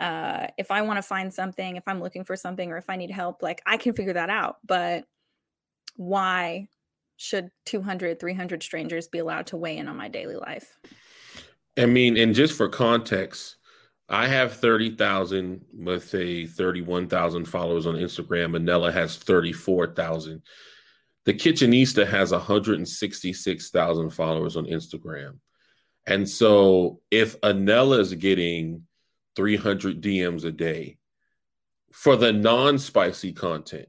uh 0.00 0.46
if 0.56 0.70
i 0.70 0.82
want 0.82 0.96
to 0.96 1.02
find 1.02 1.34
something 1.34 1.74
if 1.74 1.82
i'm 1.88 2.00
looking 2.00 2.22
for 2.22 2.36
something 2.36 2.70
or 2.70 2.76
if 2.76 2.88
i 2.88 2.94
need 2.94 3.10
help 3.10 3.42
like 3.42 3.60
i 3.66 3.76
can 3.76 3.92
figure 3.94 4.12
that 4.12 4.30
out. 4.30 4.58
But 4.64 5.04
why 5.96 6.68
should 7.16 7.50
200 7.66 8.20
300 8.20 8.62
strangers 8.62 9.08
be 9.08 9.18
allowed 9.18 9.48
to 9.48 9.56
weigh 9.56 9.76
in 9.76 9.88
on 9.88 9.96
my 9.96 10.08
daily 10.08 10.36
life? 10.36 10.78
I 11.76 11.86
mean 11.86 12.16
and 12.16 12.34
just 12.34 12.56
for 12.56 12.68
context 12.68 13.56
i 14.08 14.26
have 14.26 14.54
30,000 14.54 15.64
with 15.72 16.14
a 16.14 16.46
31,000 16.46 17.44
followers 17.44 17.86
on 17.86 17.94
instagram 17.94 18.52
manella 18.52 18.92
has 18.92 19.16
34,000 19.16 20.42
the 21.24 21.34
kitchenista 21.34 22.06
has 22.06 22.30
166,000 22.30 24.10
followers 24.10 24.56
on 24.56 24.64
instagram 24.66 25.38
and 26.08 26.26
so 26.26 27.00
if 27.10 27.38
Anela 27.42 28.00
is 28.00 28.14
getting 28.14 28.84
300 29.36 30.00
DMs 30.00 30.44
a 30.44 30.50
day 30.50 30.96
for 31.92 32.16
the 32.16 32.32
non 32.32 32.78
spicy 32.78 33.34
content, 33.34 33.88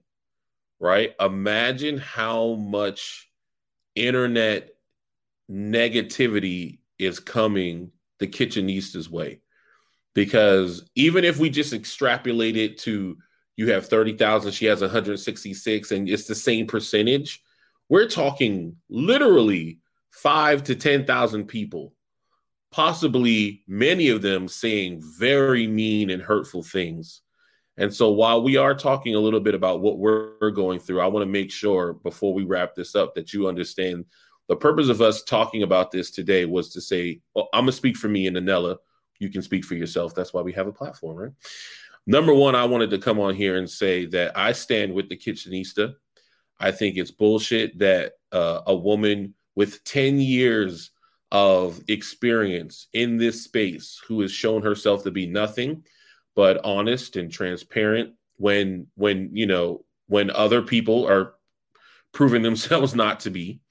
right? 0.82 1.16
Imagine 1.22 1.98
how 1.98 2.56
much 2.56 3.32
internet 3.96 4.72
negativity 5.50 6.80
is 7.00 7.22
coming 7.22 7.90
the 8.20 8.28
kitchenista's 8.28 9.10
way. 9.10 9.40
Because 10.14 10.90
even 10.96 11.24
if 11.24 11.40
we 11.40 11.50
just 11.50 11.72
extrapolate 11.72 12.58
it 12.58 12.80
to 12.80 13.18
you 13.56 13.72
have 13.72 13.88
30,000, 13.88 14.52
she 14.52 14.66
has 14.66 14.82
166, 14.82 15.92
and 15.92 16.10
it's 16.10 16.28
the 16.28 16.36
same 16.36 16.68
percentage, 16.68 17.42
we're 17.88 18.08
talking 18.08 18.76
literally 18.90 19.80
five 20.12 20.64
to 20.66 20.76
10,000 20.76 21.46
people 21.46 21.94
possibly 22.72 23.64
many 23.68 24.10
of 24.10 24.22
them 24.22 24.48
saying 24.48 25.02
very 25.18 25.68
mean 25.68 26.10
and 26.10 26.22
hurtful 26.22 26.64
things. 26.64 27.22
And 27.78 27.94
so 27.94 28.12
while 28.12 28.44
we 28.44 28.58
are 28.58 28.76
talking 28.76 29.16
a 29.16 29.20
little 29.20 29.40
bit 29.40 29.56
about 29.56 29.82
what 29.82 30.00
we're 30.00 30.52
going 30.52 30.80
through, 30.80 31.02
I 31.02 31.08
want 31.08 31.24
to 31.24 31.32
make 31.32 31.52
sure 31.52 31.94
before 31.94 32.34
we 32.34 32.44
wrap 32.44 32.76
this 32.76 32.94
up 32.94 33.16
that 33.16 33.34
you 33.34 33.48
understand 33.48 34.06
the 34.50 34.56
purpose 34.56 34.90
of 34.90 35.00
us 35.00 35.24
talking 35.24 35.62
about 35.64 35.92
this 35.92 36.10
today 36.10 36.46
was 36.46 36.74
to 36.74 36.82
say, 36.82 37.22
well, 37.36 37.50
I'm 37.54 37.62
gonna 37.62 37.72
speak 37.72 37.96
for 37.96 38.10
me 38.10 38.26
and 38.26 38.36
Anela. 38.36 38.78
You 39.20 39.30
can 39.30 39.44
speak 39.44 39.64
for 39.64 39.76
yourself. 39.76 40.16
That's 40.16 40.34
why 40.34 40.42
we 40.42 40.54
have 40.54 40.68
a 40.68 40.74
platform, 40.74 41.18
right? 41.18 41.32
Number 42.08 42.34
one, 42.34 42.56
I 42.56 42.66
wanted 42.66 42.90
to 42.90 42.98
come 42.98 43.20
on 43.20 43.36
here 43.36 43.58
and 43.58 43.70
say 43.70 44.08
that 44.08 44.36
I 44.36 44.54
stand 44.54 44.92
with 44.92 45.08
the 45.08 45.16
kitchenista. 45.16 45.94
I 46.60 46.72
think 46.72 46.98
it's 46.98 47.12
bullshit 47.12 47.78
that 47.78 48.14
uh, 48.32 48.62
a 48.66 48.76
woman 48.76 49.36
with 49.56 49.84
10 49.84 50.20
years 50.20 50.92
of 51.32 51.82
experience 51.88 52.88
in 52.94 53.18
this 53.18 53.44
space 53.44 54.02
who 54.08 54.22
has 54.22 54.32
shown 54.32 54.62
herself 54.62 55.04
to 55.04 55.12
be 55.12 55.28
nothing 55.28 55.84
but 56.36 56.64
honest 56.64 57.16
and 57.16 57.32
transparent 57.32 58.14
when 58.38 58.88
when 58.96 59.30
you 59.34 59.46
know 59.46 59.84
when 60.08 60.32
other 60.32 60.62
people 60.62 61.08
are 61.08 61.34
proving 62.14 62.42
themselves 62.42 62.96
not 63.04 63.22
to 63.22 63.30
be 63.30 63.62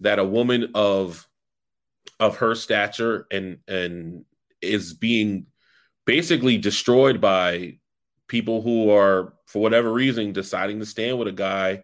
that 0.00 0.18
a 0.18 0.24
woman 0.24 0.70
of 0.74 1.28
of 2.18 2.36
her 2.38 2.54
stature 2.54 3.26
and 3.30 3.58
and 3.68 4.24
is 4.60 4.92
being 4.94 5.46
basically 6.04 6.58
destroyed 6.58 7.20
by 7.20 7.78
people 8.26 8.60
who 8.62 8.90
are 8.90 9.34
for 9.46 9.62
whatever 9.62 9.92
reason 9.92 10.32
deciding 10.32 10.80
to 10.80 10.86
stand 10.86 11.18
with 11.18 11.28
a 11.28 11.32
guy 11.32 11.82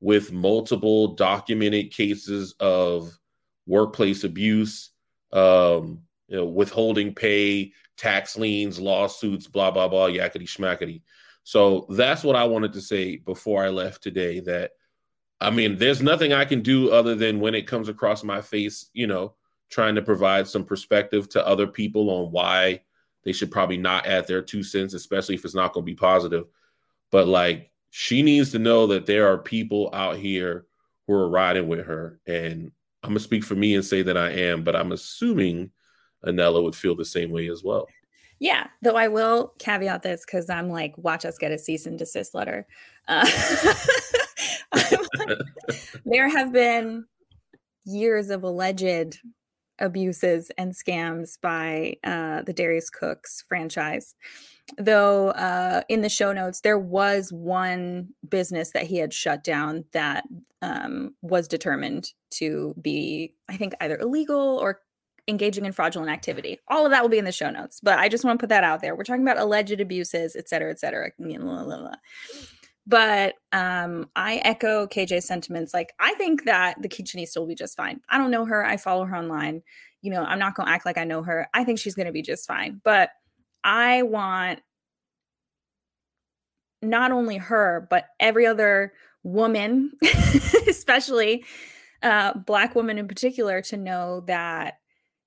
with 0.00 0.32
multiple 0.32 1.14
documented 1.14 1.90
cases 1.90 2.54
of 2.60 3.16
workplace 3.66 4.24
abuse 4.24 4.90
um 5.32 6.00
you 6.28 6.36
know 6.36 6.44
withholding 6.44 7.14
pay 7.14 7.72
tax 7.96 8.36
liens 8.36 8.78
lawsuits 8.78 9.46
blah 9.46 9.70
blah 9.70 9.88
blah 9.88 10.06
yakety 10.06 10.44
schmackety 10.44 11.02
so 11.42 11.86
that's 11.90 12.22
what 12.22 12.36
i 12.36 12.44
wanted 12.44 12.72
to 12.72 12.80
say 12.80 13.16
before 13.16 13.64
i 13.64 13.68
left 13.68 14.02
today 14.02 14.40
that 14.40 14.72
i 15.40 15.50
mean 15.50 15.76
there's 15.76 16.02
nothing 16.02 16.32
i 16.32 16.44
can 16.44 16.60
do 16.60 16.90
other 16.90 17.14
than 17.14 17.40
when 17.40 17.54
it 17.54 17.66
comes 17.66 17.88
across 17.88 18.22
my 18.22 18.40
face 18.40 18.90
you 18.92 19.06
know 19.06 19.34
trying 19.68 19.94
to 19.94 20.02
provide 20.02 20.46
some 20.46 20.64
perspective 20.64 21.28
to 21.28 21.46
other 21.46 21.66
people 21.66 22.10
on 22.10 22.30
why 22.30 22.80
they 23.24 23.32
should 23.32 23.50
probably 23.50 23.76
not 23.76 24.06
add 24.06 24.26
their 24.26 24.42
two 24.42 24.62
cents, 24.62 24.94
especially 24.94 25.34
if 25.34 25.44
it's 25.44 25.54
not 25.54 25.72
going 25.72 25.84
to 25.84 25.90
be 25.90 25.96
positive. 25.96 26.44
But 27.10 27.26
like, 27.26 27.70
she 27.90 28.22
needs 28.22 28.52
to 28.52 28.58
know 28.58 28.86
that 28.88 29.06
there 29.06 29.32
are 29.32 29.38
people 29.38 29.90
out 29.92 30.16
here 30.16 30.66
who 31.06 31.14
are 31.14 31.28
riding 31.28 31.66
with 31.66 31.86
her. 31.86 32.20
And 32.26 32.70
I'm 33.06 33.14
to 33.14 33.20
speak 33.20 33.44
for 33.44 33.54
me 33.54 33.74
and 33.74 33.84
say 33.84 34.02
that 34.02 34.16
I 34.16 34.30
am, 34.30 34.64
but 34.64 34.76
I'm 34.76 34.92
assuming 34.92 35.70
Anela 36.24 36.62
would 36.62 36.74
feel 36.74 36.96
the 36.96 37.04
same 37.04 37.30
way 37.30 37.48
as 37.48 37.62
well. 37.62 37.88
Yeah, 38.38 38.66
though 38.82 38.96
I 38.96 39.08
will 39.08 39.54
caveat 39.58 40.02
this 40.02 40.24
because 40.26 40.50
I'm 40.50 40.68
like, 40.68 40.96
watch 40.98 41.24
us 41.24 41.38
get 41.38 41.52
a 41.52 41.58
cease 41.58 41.86
and 41.86 41.98
desist 41.98 42.34
letter. 42.34 42.66
Uh, 43.08 43.26
there 46.04 46.28
have 46.28 46.52
been 46.52 47.06
years 47.84 48.30
of 48.30 48.42
alleged 48.42 49.18
abuses 49.78 50.50
and 50.58 50.72
scams 50.72 51.40
by 51.40 51.96
uh, 52.04 52.42
the 52.42 52.52
Darius 52.52 52.90
Cooks 52.90 53.44
franchise. 53.48 54.14
Though 54.78 55.28
uh, 55.30 55.82
in 55.88 56.02
the 56.02 56.08
show 56.08 56.32
notes, 56.32 56.60
there 56.60 56.78
was 56.78 57.32
one 57.32 58.08
business 58.28 58.72
that 58.72 58.84
he 58.84 58.96
had 58.96 59.14
shut 59.14 59.44
down 59.44 59.84
that 59.92 60.24
um, 60.60 61.14
was 61.22 61.46
determined 61.46 62.12
to 62.32 62.74
be, 62.80 63.34
I 63.48 63.56
think, 63.56 63.74
either 63.80 63.96
illegal 63.96 64.58
or 64.60 64.80
engaging 65.28 65.64
in 65.64 65.72
fraudulent 65.72 66.10
activity. 66.10 66.58
All 66.68 66.84
of 66.84 66.90
that 66.90 67.02
will 67.02 67.08
be 67.08 67.18
in 67.18 67.24
the 67.24 67.32
show 67.32 67.50
notes, 67.50 67.80
but 67.80 67.98
I 67.98 68.08
just 68.08 68.24
want 68.24 68.38
to 68.38 68.42
put 68.42 68.48
that 68.48 68.64
out 68.64 68.80
there. 68.80 68.96
We're 68.96 69.04
talking 69.04 69.22
about 69.22 69.38
alleged 69.38 69.80
abuses, 69.80 70.34
et 70.36 70.48
cetera, 70.48 70.70
et 70.70 70.80
cetera. 70.80 71.10
But 72.88 73.34
um, 73.52 74.08
I 74.14 74.36
echo 74.36 74.86
KJ's 74.86 75.26
sentiments. 75.26 75.74
Like, 75.74 75.92
I 75.98 76.14
think 76.14 76.44
that 76.44 76.80
the 76.80 76.88
kitchenista 76.88 77.38
will 77.38 77.46
be 77.46 77.56
just 77.56 77.76
fine. 77.76 78.00
I 78.08 78.18
don't 78.18 78.30
know 78.30 78.44
her. 78.44 78.64
I 78.64 78.76
follow 78.76 79.04
her 79.04 79.16
online. 79.16 79.62
You 80.02 80.12
know, 80.12 80.22
I'm 80.22 80.38
not 80.38 80.54
going 80.54 80.66
to 80.68 80.72
act 80.72 80.86
like 80.86 80.98
I 80.98 81.04
know 81.04 81.22
her. 81.22 81.48
I 81.52 81.64
think 81.64 81.80
she's 81.80 81.96
going 81.96 82.06
to 82.06 82.12
be 82.12 82.22
just 82.22 82.46
fine. 82.46 82.80
But 82.84 83.10
I 83.66 84.02
want 84.02 84.60
not 86.80 87.10
only 87.10 87.36
her, 87.36 87.86
but 87.90 88.06
every 88.20 88.46
other 88.46 88.92
woman, 89.24 89.92
especially 90.68 91.44
uh, 92.02 92.34
Black 92.38 92.76
woman 92.76 92.96
in 92.96 93.08
particular, 93.08 93.60
to 93.62 93.76
know 93.76 94.20
that 94.28 94.78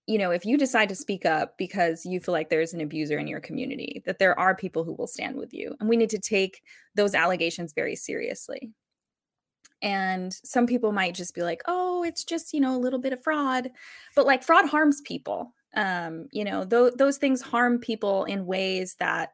you 0.07 0.17
know, 0.17 0.31
if 0.31 0.43
you 0.43 0.57
decide 0.57 0.89
to 0.89 0.95
speak 0.95 1.23
up 1.23 1.55
because 1.59 2.03
you 2.03 2.19
feel 2.19 2.33
like 2.33 2.49
there's 2.49 2.73
an 2.73 2.81
abuser 2.81 3.19
in 3.19 3.27
your 3.27 3.39
community, 3.39 4.01
that 4.07 4.17
there 4.17 4.37
are 4.39 4.55
people 4.55 4.83
who 4.83 4.93
will 4.93 5.05
stand 5.05 5.35
with 5.35 5.53
you. 5.53 5.75
And 5.79 5.87
we 5.87 5.97
need 5.97 6.09
to 6.09 6.17
take 6.17 6.63
those 6.95 7.13
allegations 7.13 7.73
very 7.73 7.95
seriously. 7.95 8.71
And 9.83 10.33
some 10.33 10.65
people 10.65 10.91
might 10.91 11.13
just 11.13 11.35
be 11.35 11.43
like, 11.43 11.61
oh, 11.67 12.03
it's 12.03 12.23
just, 12.23 12.55
you 12.55 12.59
know, 12.59 12.75
a 12.75 12.81
little 12.81 12.97
bit 12.97 13.13
of 13.13 13.23
fraud. 13.23 13.69
But 14.15 14.25
like 14.25 14.41
fraud 14.41 14.67
harms 14.67 14.99
people. 15.01 15.53
Um, 15.75 16.27
you 16.31 16.43
know, 16.43 16.65
th- 16.65 16.93
those 16.95 17.17
things 17.17 17.41
harm 17.41 17.79
people 17.79 18.25
in 18.25 18.45
ways 18.45 18.95
that 18.99 19.33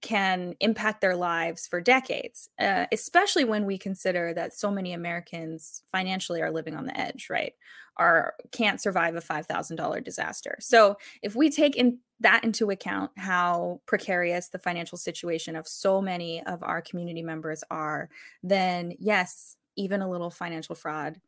can 0.00 0.54
impact 0.60 1.02
their 1.02 1.16
lives 1.16 1.66
for 1.66 1.80
decades, 1.80 2.48
uh, 2.58 2.86
especially 2.90 3.44
when 3.44 3.66
we 3.66 3.76
consider 3.76 4.32
that 4.32 4.54
so 4.54 4.70
many 4.70 4.94
Americans 4.94 5.82
financially 5.92 6.40
are 6.40 6.50
living 6.50 6.74
on 6.74 6.86
the 6.86 6.98
edge, 6.98 7.28
right? 7.28 7.52
Are 7.98 8.32
can't 8.50 8.80
survive 8.80 9.14
a 9.16 9.20
five 9.20 9.46
thousand 9.46 9.76
dollar 9.76 10.00
disaster. 10.00 10.56
So 10.60 10.96
if 11.20 11.36
we 11.36 11.50
take 11.50 11.76
in 11.76 11.98
that 12.20 12.44
into 12.44 12.70
account, 12.70 13.10
how 13.18 13.82
precarious 13.84 14.48
the 14.48 14.58
financial 14.58 14.96
situation 14.96 15.54
of 15.56 15.68
so 15.68 16.00
many 16.00 16.42
of 16.46 16.62
our 16.62 16.80
community 16.80 17.22
members 17.22 17.62
are, 17.70 18.08
then 18.42 18.94
yes, 18.98 19.56
even 19.76 20.00
a 20.00 20.08
little 20.08 20.30
financial 20.30 20.74
fraud. 20.74 21.20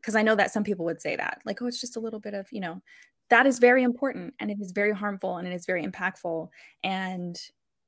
Because 0.00 0.14
I 0.14 0.22
know 0.22 0.36
that 0.36 0.52
some 0.52 0.62
people 0.62 0.84
would 0.84 1.00
say 1.00 1.16
that, 1.16 1.40
like, 1.44 1.60
oh, 1.60 1.66
it's 1.66 1.80
just 1.80 1.96
a 1.96 2.00
little 2.00 2.20
bit 2.20 2.34
of, 2.34 2.46
you 2.52 2.60
know, 2.60 2.80
that 3.30 3.46
is 3.46 3.58
very 3.58 3.82
important 3.82 4.34
and 4.40 4.50
it 4.50 4.58
is 4.60 4.72
very 4.72 4.92
harmful 4.92 5.36
and 5.36 5.46
it 5.46 5.54
is 5.54 5.66
very 5.66 5.84
impactful. 5.84 6.48
And 6.82 7.38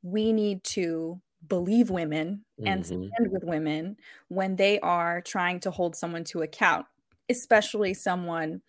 we 0.02 0.32
need 0.32 0.62
to 0.64 1.20
believe 1.48 1.90
women 1.90 2.44
and 2.64 2.82
mm-hmm. 2.84 3.04
stand 3.06 3.32
with 3.32 3.44
women 3.44 3.96
when 4.28 4.56
they 4.56 4.78
are 4.80 5.20
trying 5.22 5.60
to 5.60 5.70
hold 5.70 5.96
someone 5.96 6.24
to 6.24 6.42
account, 6.42 6.86
especially 7.28 7.94
someone 7.94 8.60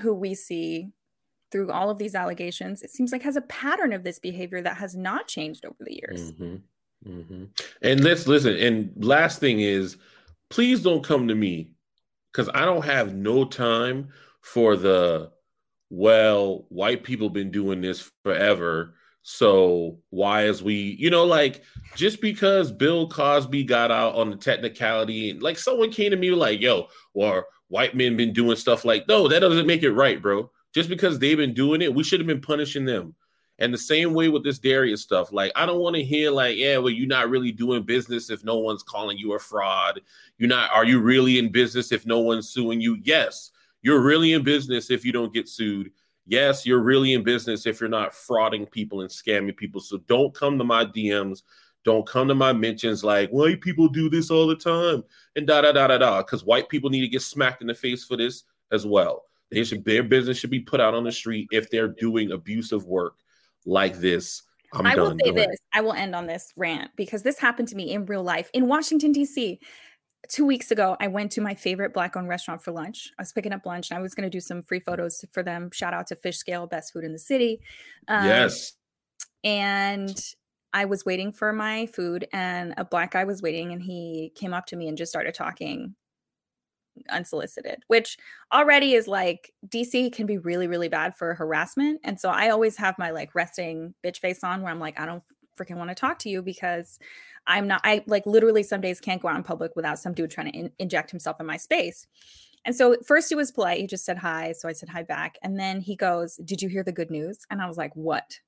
who 0.00 0.12
we 0.12 0.34
see 0.34 0.90
through 1.52 1.70
all 1.70 1.90
of 1.90 1.98
these 1.98 2.14
allegations, 2.14 2.82
it 2.82 2.90
seems 2.90 3.12
like 3.12 3.22
has 3.22 3.36
a 3.36 3.42
pattern 3.42 3.92
of 3.92 4.02
this 4.02 4.18
behavior 4.18 4.60
that 4.60 4.76
has 4.76 4.96
not 4.96 5.28
changed 5.28 5.64
over 5.64 5.76
the 5.80 5.94
years. 5.94 6.32
Mm-hmm. 6.32 6.56
Mm-hmm. 7.08 7.44
And 7.82 8.02
let's 8.02 8.26
listen. 8.26 8.56
And 8.56 8.92
last 9.04 9.38
thing 9.38 9.60
is, 9.60 9.96
please 10.50 10.82
don't 10.82 11.04
come 11.04 11.28
to 11.28 11.34
me 11.34 11.70
because 12.32 12.50
I 12.52 12.64
don't 12.64 12.84
have 12.84 13.14
no 13.14 13.44
time 13.44 14.08
for 14.40 14.76
the 14.76 15.30
well, 15.90 16.66
white 16.68 17.04
people 17.04 17.30
been 17.30 17.50
doing 17.50 17.80
this 17.80 18.10
forever 18.22 18.94
so 19.28 19.98
why 20.10 20.44
is 20.44 20.62
we, 20.62 20.96
you 21.00 21.10
know, 21.10 21.24
like 21.24 21.64
just 21.96 22.20
because 22.20 22.70
Bill 22.70 23.08
Cosby 23.08 23.64
got 23.64 23.90
out 23.90 24.14
on 24.14 24.30
the 24.30 24.36
technicality, 24.36 25.30
and 25.30 25.42
like 25.42 25.58
someone 25.58 25.90
came 25.90 26.12
to 26.12 26.16
me 26.16 26.30
like, 26.30 26.60
yo, 26.60 26.86
or 27.12 27.44
white 27.66 27.96
men 27.96 28.16
been 28.16 28.32
doing 28.32 28.56
stuff 28.56 28.84
like, 28.84 29.08
no, 29.08 29.26
that 29.26 29.40
doesn't 29.40 29.66
make 29.66 29.82
it 29.82 29.90
right, 29.90 30.22
bro. 30.22 30.48
Just 30.72 30.88
because 30.88 31.18
they've 31.18 31.36
been 31.36 31.54
doing 31.54 31.82
it, 31.82 31.92
we 31.92 32.04
should 32.04 32.20
have 32.20 32.28
been 32.28 32.40
punishing 32.40 32.84
them. 32.84 33.16
And 33.58 33.74
the 33.74 33.78
same 33.78 34.14
way 34.14 34.28
with 34.28 34.44
this 34.44 34.60
Darius 34.60 35.02
stuff. 35.02 35.32
Like, 35.32 35.50
I 35.56 35.66
don't 35.66 35.80
want 35.80 35.96
to 35.96 36.04
hear 36.04 36.30
like, 36.30 36.56
yeah, 36.56 36.78
well, 36.78 36.90
you're 36.90 37.08
not 37.08 37.28
really 37.28 37.50
doing 37.50 37.82
business 37.82 38.30
if 38.30 38.44
no 38.44 38.58
one's 38.58 38.84
calling 38.84 39.18
you 39.18 39.32
a 39.32 39.40
fraud. 39.40 40.02
You're 40.38 40.48
not, 40.48 40.70
are 40.70 40.84
you 40.84 41.00
really 41.00 41.40
in 41.40 41.50
business 41.50 41.90
if 41.90 42.06
no 42.06 42.20
one's 42.20 42.50
suing 42.50 42.80
you? 42.80 42.96
Yes, 43.02 43.50
you're 43.86 44.02
really 44.02 44.32
in 44.32 44.42
business 44.42 44.90
if 44.90 45.04
you 45.04 45.12
don't 45.12 45.32
get 45.32 45.48
sued 45.48 45.90
yes, 46.26 46.66
you're 46.66 46.82
really 46.82 47.14
in 47.14 47.22
business 47.22 47.66
if 47.66 47.80
you're 47.80 47.88
not 47.88 48.12
frauding 48.12 48.70
people 48.70 49.00
and 49.00 49.10
scamming 49.10 49.56
people. 49.56 49.80
So 49.80 49.98
don't 50.06 50.34
come 50.34 50.58
to 50.58 50.64
my 50.64 50.84
DMs. 50.84 51.42
Don't 51.84 52.06
come 52.06 52.26
to 52.28 52.34
my 52.34 52.52
mentions 52.52 53.04
like 53.04 53.30
white 53.30 53.60
people 53.60 53.88
do 53.88 54.10
this 54.10 54.30
all 54.30 54.48
the 54.48 54.56
time 54.56 55.04
and 55.36 55.46
da 55.46 55.60
da 55.60 55.72
da 55.72 55.86
da 55.86 55.98
da. 55.98 56.18
Because 56.18 56.44
white 56.44 56.68
people 56.68 56.90
need 56.90 57.02
to 57.02 57.08
get 57.08 57.22
smacked 57.22 57.62
in 57.62 57.68
the 57.68 57.74
face 57.74 58.04
for 58.04 58.16
this 58.16 58.42
as 58.72 58.84
well. 58.84 59.24
They 59.52 59.62
should 59.62 59.84
their 59.84 60.02
business 60.02 60.36
should 60.36 60.50
be 60.50 60.60
put 60.60 60.80
out 60.80 60.94
on 60.94 61.04
the 61.04 61.12
street 61.12 61.48
if 61.52 61.70
they're 61.70 61.88
doing 61.88 62.32
abusive 62.32 62.84
work 62.86 63.18
like 63.64 63.98
this. 63.98 64.42
I'm 64.72 64.84
i 64.84 64.96
will 64.96 65.16
say 65.24 65.30
this. 65.30 65.56
I 65.72 65.80
will 65.80 65.92
end 65.92 66.16
on 66.16 66.26
this 66.26 66.52
rant 66.56 66.90
because 66.96 67.22
this 67.22 67.38
happened 67.38 67.68
to 67.68 67.76
me 67.76 67.92
in 67.92 68.04
real 68.06 68.24
life 68.24 68.50
in 68.52 68.66
Washington 68.66 69.12
D.C 69.12 69.60
two 70.28 70.44
weeks 70.44 70.70
ago, 70.70 70.96
I 71.00 71.08
went 71.08 71.32
to 71.32 71.40
my 71.40 71.54
favorite 71.54 71.92
black 71.92 72.16
owned 72.16 72.28
restaurant 72.28 72.62
for 72.62 72.72
lunch. 72.72 73.10
I 73.18 73.22
was 73.22 73.32
picking 73.32 73.52
up 73.52 73.66
lunch 73.66 73.90
and 73.90 73.98
I 73.98 74.02
was 74.02 74.14
going 74.14 74.28
to 74.28 74.30
do 74.30 74.40
some 74.40 74.62
free 74.62 74.80
photos 74.80 75.24
for 75.32 75.42
them. 75.42 75.70
Shout 75.72 75.94
out 75.94 76.06
to 76.08 76.16
Fish 76.16 76.36
Scale, 76.38 76.66
best 76.66 76.92
food 76.92 77.04
in 77.04 77.12
the 77.12 77.18
city. 77.18 77.60
Um, 78.08 78.26
yes. 78.26 78.74
And 79.44 80.18
I 80.72 80.84
was 80.84 81.06
waiting 81.06 81.32
for 81.32 81.52
my 81.52 81.86
food, 81.86 82.28
and 82.32 82.74
a 82.76 82.84
black 82.84 83.12
guy 83.12 83.24
was 83.24 83.40
waiting, 83.40 83.72
and 83.72 83.82
he 83.82 84.32
came 84.34 84.52
up 84.52 84.66
to 84.66 84.76
me 84.76 84.88
and 84.88 84.98
just 84.98 85.10
started 85.10 85.34
talking 85.34 85.94
unsolicited, 87.08 87.82
which 87.88 88.16
already 88.52 88.94
is 88.94 89.08
like 89.08 89.52
DC 89.68 90.12
can 90.12 90.26
be 90.26 90.38
really, 90.38 90.66
really 90.66 90.88
bad 90.88 91.14
for 91.14 91.34
harassment. 91.34 92.00
And 92.04 92.20
so 92.20 92.30
I 92.30 92.50
always 92.50 92.76
have 92.76 92.98
my 92.98 93.10
like 93.10 93.34
resting 93.34 93.94
bitch 94.04 94.18
face 94.18 94.42
on 94.42 94.62
where 94.62 94.72
I'm 94.72 94.80
like, 94.80 94.98
I 94.98 95.06
don't 95.06 95.22
freaking 95.56 95.76
want 95.76 95.90
to 95.90 95.94
talk 95.94 96.18
to 96.20 96.28
you 96.28 96.42
because 96.42 96.98
I'm 97.46 97.66
not, 97.66 97.80
I 97.84 98.02
like 98.06 98.26
literally 98.26 98.62
some 98.62 98.80
days 98.80 99.00
can't 99.00 99.22
go 99.22 99.28
out 99.28 99.36
in 99.36 99.42
public 99.42 99.76
without 99.76 99.98
some 99.98 100.14
dude 100.14 100.30
trying 100.30 100.52
to 100.52 100.58
in- 100.58 100.72
inject 100.78 101.10
himself 101.10 101.40
in 101.40 101.46
my 101.46 101.56
space. 101.56 102.06
And 102.66 102.74
so 102.74 102.96
first 103.06 103.28
he 103.28 103.36
was 103.36 103.52
polite. 103.52 103.80
He 103.80 103.86
just 103.86 104.04
said 104.04 104.18
hi. 104.18 104.52
So 104.52 104.68
I 104.68 104.72
said 104.72 104.88
hi 104.88 105.04
back. 105.04 105.38
And 105.42 105.58
then 105.58 105.80
he 105.80 105.94
goes, 105.94 106.36
Did 106.44 106.60
you 106.60 106.68
hear 106.68 106.82
the 106.82 106.92
good 106.92 107.10
news? 107.10 107.46
And 107.48 107.62
I 107.62 107.68
was 107.68 107.76
like, 107.76 107.94
What? 107.94 108.40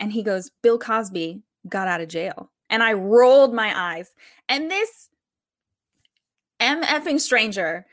And 0.00 0.12
he 0.12 0.22
goes, 0.24 0.50
Bill 0.62 0.78
Cosby 0.78 1.42
got 1.68 1.88
out 1.88 2.00
of 2.00 2.08
jail. 2.08 2.50
And 2.68 2.82
I 2.82 2.94
rolled 2.94 3.54
my 3.54 3.72
eyes. 3.74 4.12
And 4.48 4.70
this 4.70 5.08
MFing 6.60 7.20
stranger 7.20 7.86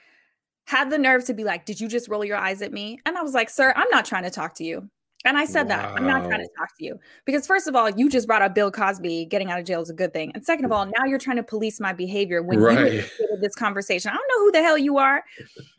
had 0.66 0.90
the 0.90 0.98
nerve 0.98 1.26
to 1.26 1.36
be 1.36 1.44
like, 1.44 1.66
Did 1.66 1.80
you 1.80 1.88
just 1.88 2.10
roll 2.10 2.26
your 2.26 2.38
eyes 2.38 2.64
at 2.64 2.74
me? 2.74 3.00
And 3.06 3.16
I 3.16 3.22
was 3.22 3.36
like, 3.36 3.52
Sir, 3.52 3.72
I'm 3.76 3.90
not 3.92 4.06
trying 4.06 4.24
to 4.24 4.32
talk 4.32 4.56
to 4.56 4.64
you. 4.64 4.90
And 5.26 5.38
I 5.38 5.46
said 5.46 5.64
wow. 5.64 5.82
that 5.82 5.92
I'm 5.96 6.06
not 6.06 6.24
trying 6.26 6.42
to 6.42 6.50
talk 6.58 6.78
to 6.78 6.86
you 6.86 7.00
because, 7.26 7.48
first 7.48 7.68
of 7.68 7.76
all, 7.76 7.90
you 7.90 8.10
just 8.10 8.28
brought 8.28 8.44
up 8.44 8.54
Bill 8.54 8.72
Cosby 8.72 9.26
getting 9.26 9.52
out 9.52 9.60
of 9.60 9.66
jail 9.66 9.82
is 9.82 9.90
a 9.90 9.94
good 9.94 10.14
thing. 10.14 10.32
And 10.36 10.46
second 10.46 10.66
of 10.66 10.72
all, 10.72 10.86
now 10.86 11.06
you're 11.06 11.20
trying 11.20 11.38
to 11.38 11.44
police 11.44 11.80
my 11.80 11.92
behavior 11.92 12.44
when 12.44 12.60
right. 12.60 12.94
you 12.94 13.04
this 13.42 13.56
conversation. 13.56 14.12
I 14.12 14.16
don't 14.16 14.28
know 14.30 14.46
who 14.46 14.52
the 14.52 14.62
hell 14.62 14.78
you 14.78 14.98
are. 14.98 15.24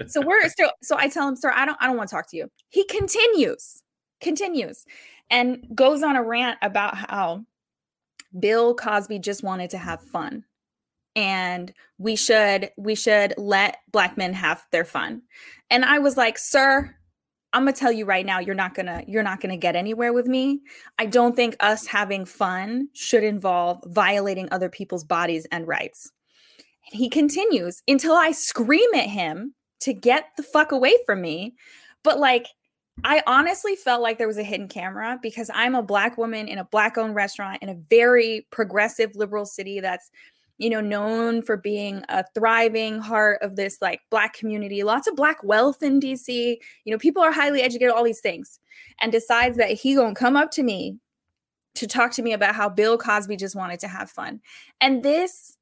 So 0.09 0.21
we're 0.21 0.49
still, 0.49 0.71
so 0.83 0.97
I 0.99 1.09
tell 1.09 1.29
him, 1.29 1.37
Sir, 1.37 1.53
I 1.55 1.65
don't, 1.65 1.79
I 1.81 1.87
don't 1.87 1.97
want 1.97 2.11
to 2.11 2.15
talk 2.15 2.29
to 2.31 2.37
you. 2.37 2.51
He 2.69 2.85
continues, 2.85 3.83
continues, 4.21 4.85
and 5.31 5.65
goes 5.75 6.03
on 6.03 6.17
a 6.17 6.23
rant 6.23 6.59
about 6.61 6.97
how 6.97 7.45
Bill 8.39 8.75
Cosby 8.75 9.21
just 9.21 9.43
wanted 9.43 9.71
to 9.71 9.79
have 9.79 10.03
fun 10.03 10.45
and 11.17 11.73
we 11.97 12.15
should 12.15 12.71
we 12.77 12.95
should 12.95 13.33
let 13.39 13.79
black 13.91 14.17
men 14.19 14.35
have 14.35 14.65
their 14.71 14.85
fun 14.85 15.23
and 15.71 15.85
i 15.85 15.99
was 15.99 16.17
like 16.17 16.37
sir 16.37 16.95
i'm 17.57 17.63
gonna 17.63 17.73
tell 17.73 17.91
you 17.91 18.05
right 18.05 18.27
now 18.27 18.39
you're 18.39 18.55
not 18.55 18.75
gonna 18.75 19.03
you're 19.09 19.23
not 19.23 19.41
gonna 19.41 19.57
get 19.57 19.75
anywhere 19.75 20.13
with 20.13 20.27
me. 20.27 20.61
I 20.99 21.07
don't 21.07 21.35
think 21.35 21.57
us 21.59 21.87
having 21.87 22.27
fun 22.27 22.89
should 22.93 23.25
involve 23.25 23.83
violating 23.87 24.47
other 24.51 24.69
people's 24.69 25.05
bodies 25.05 25.47
and 25.51 25.67
rights. 25.67 26.13
And 26.91 26.99
he 26.99 27.09
continues 27.09 27.83
until 27.89 28.15
i 28.15 28.31
scream 28.31 28.95
at 28.95 29.09
him 29.09 29.55
to 29.81 29.95
get 29.95 30.27
the 30.37 30.43
fuck 30.43 30.71
away 30.71 30.95
from 31.07 31.23
me. 31.23 31.55
But 32.05 32.19
like 32.19 32.47
I 33.05 33.23
honestly 33.27 33.75
felt 33.75 34.03
like 34.03 34.19
there 34.19 34.27
was 34.27 34.39
a 34.39 34.43
hidden 34.43 34.69
camera 34.69 35.19
because 35.23 35.51
I'm 35.55 35.75
a 35.75 35.83
black 35.83 36.19
woman 36.19 36.49
in 36.49 36.59
a 36.59 36.65
black 36.65 36.99
owned 36.99 37.15
restaurant 37.15 37.63
in 37.63 37.71
a 37.71 37.77
very 37.89 38.47
progressive 38.51 39.17
liberal 39.17 39.47
city 39.47 39.81
that's 39.81 40.11
you 40.59 40.71
know, 40.71 40.81
known 40.81 41.43
for 41.43 41.57
being 41.57 42.03
a 42.09 42.25
thriving 42.35 42.99
heart 42.99 43.43
of 43.43 43.57
this 43.57 43.79
like 43.83 44.01
black 44.11 44.35
community, 44.35 44.83
lots 44.83 45.07
of 45.07 45.17
black 45.17 45.43
wealth 45.43 45.83
in 45.83 46.01
DC. 46.01 46.57
You 46.85 46.93
know, 46.93 46.99
people 46.99 47.23
are 47.23 47.33
highly 47.33 47.63
educated, 47.63 47.93
all 47.93 48.05
these 48.05 48.21
things, 48.21 48.59
and 49.01 49.13
decides 49.13 49.57
that 49.59 49.71
he 49.73 49.95
gonna 49.95 50.15
come 50.15 50.37
up 50.37 50.51
to 50.53 50.63
me 50.63 50.99
to 51.75 51.87
talk 51.87 52.11
to 52.13 52.23
me 52.23 52.33
about 52.33 52.55
how 52.55 52.69
Bill 52.69 52.97
Cosby 52.97 53.37
just 53.37 53.55
wanted 53.55 53.81
to 53.81 53.89
have 53.89 54.11
fun. 54.11 54.41
And 54.81 55.03
this 55.03 55.57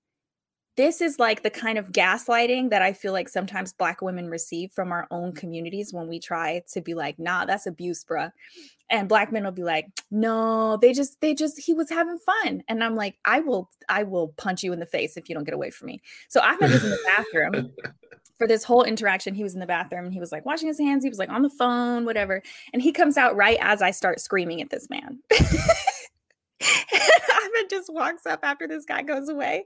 this 0.77 1.01
is 1.01 1.19
like 1.21 1.43
the 1.43 1.51
kind 1.51 1.79
of 1.79 1.93
gaslighting 1.93 2.71
that 2.71 2.83
I 2.83 2.93
feel 2.93 3.13
like 3.13 3.29
sometimes 3.29 3.73
Black 3.73 4.03
women 4.03 4.29
receive 4.29 4.73
from 4.73 4.91
our 4.91 5.07
own 5.11 5.33
communities 5.33 5.93
when 5.93 6.09
we 6.09 6.19
try 6.19 6.63
to 6.73 6.81
be 6.81 6.95
like, 6.95 7.17
nah, 7.19 7.45
that's 7.45 7.67
abuse, 7.67 8.05
bruh. 8.05 8.33
And 8.91 9.09
Black 9.09 9.33
men 9.33 9.45
will 9.45 9.51
be 9.51 9.65
like, 9.65 9.87
no, 10.11 10.77
they 10.77 10.93
just, 10.93 11.21
they 11.21 11.35
just, 11.35 11.59
he 11.59 11.73
was 11.73 11.91
having 11.91 12.19
fun. 12.19 12.63
And 12.69 12.85
I'm 12.85 12.95
like, 12.95 13.17
I 13.25 13.41
will, 13.41 13.71
I 13.89 14.03
will 14.03 14.29
punch 14.37 14.63
you 14.63 14.73
in 14.73 14.81
the 14.81 14.87
face 14.87 15.17
if 15.17 15.29
you 15.29 15.35
don't 15.35 15.45
get 15.45 15.55
away 15.55 15.71
from 15.71 15.87
me. 15.87 16.03
So 16.29 16.41
Ahmed 16.41 16.71
was 16.71 16.85
in 16.85 16.91
the 16.91 16.99
bathroom 17.17 17.73
for 18.39 18.47
this 18.47 18.63
whole 18.63 18.85
interaction. 18.85 19.35
He 19.35 19.43
was 19.43 19.55
in 19.55 19.61
the 19.61 19.67
bathroom 19.67 20.05
and 20.05 20.13
he 20.13 20.21
was 20.21 20.33
like 20.33 20.45
washing 20.45 20.69
his 20.69 20.79
hands. 20.79 21.03
He 21.03 21.09
was 21.09 21.19
like 21.19 21.31
on 21.31 21.43
the 21.43 21.51
phone, 21.51 22.05
whatever. 22.05 22.43
And 22.73 22.83
he 22.83 22.93
comes 22.93 23.17
out 23.17 23.37
right 23.37 23.59
as 23.61 23.81
I 23.81 23.91
start 23.91 24.21
screaming 24.21 24.61
at 24.61 24.71
this 24.71 24.89
man. 24.91 25.19
Ahmed 26.63 27.71
just 27.71 27.93
walks 27.93 28.27
up 28.27 28.41
after 28.43 28.69
this 28.69 28.85
guy 28.85 29.03
goes 29.03 29.29
away 29.29 29.65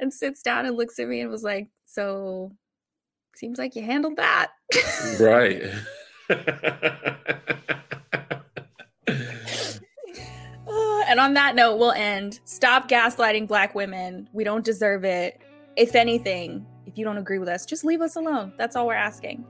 and 0.00 0.12
sits 0.12 0.42
down 0.42 0.66
and 0.66 0.76
looks 0.76 0.98
at 0.98 1.08
me 1.08 1.20
and 1.20 1.30
was 1.30 1.44
like, 1.44 1.68
So 1.86 2.52
seems 3.36 3.58
like 3.58 3.76
you 3.76 3.82
handled 3.82 4.16
that. 4.16 4.50
right. 5.20 5.62
and 11.08 11.20
on 11.20 11.34
that 11.34 11.54
note, 11.54 11.76
we'll 11.78 11.92
end. 11.92 12.40
Stop 12.44 12.88
gaslighting 12.88 13.48
Black 13.48 13.74
women. 13.74 14.28
We 14.32 14.44
don't 14.44 14.64
deserve 14.64 15.04
it. 15.04 15.40
If 15.76 15.94
anything, 15.94 16.66
if 16.86 16.96
you 16.96 17.04
don't 17.04 17.18
agree 17.18 17.38
with 17.38 17.48
us, 17.48 17.66
just 17.66 17.84
leave 17.84 18.00
us 18.00 18.16
alone. 18.16 18.52
That's 18.56 18.76
all 18.76 18.86
we're 18.86 18.94
asking. 18.94 19.46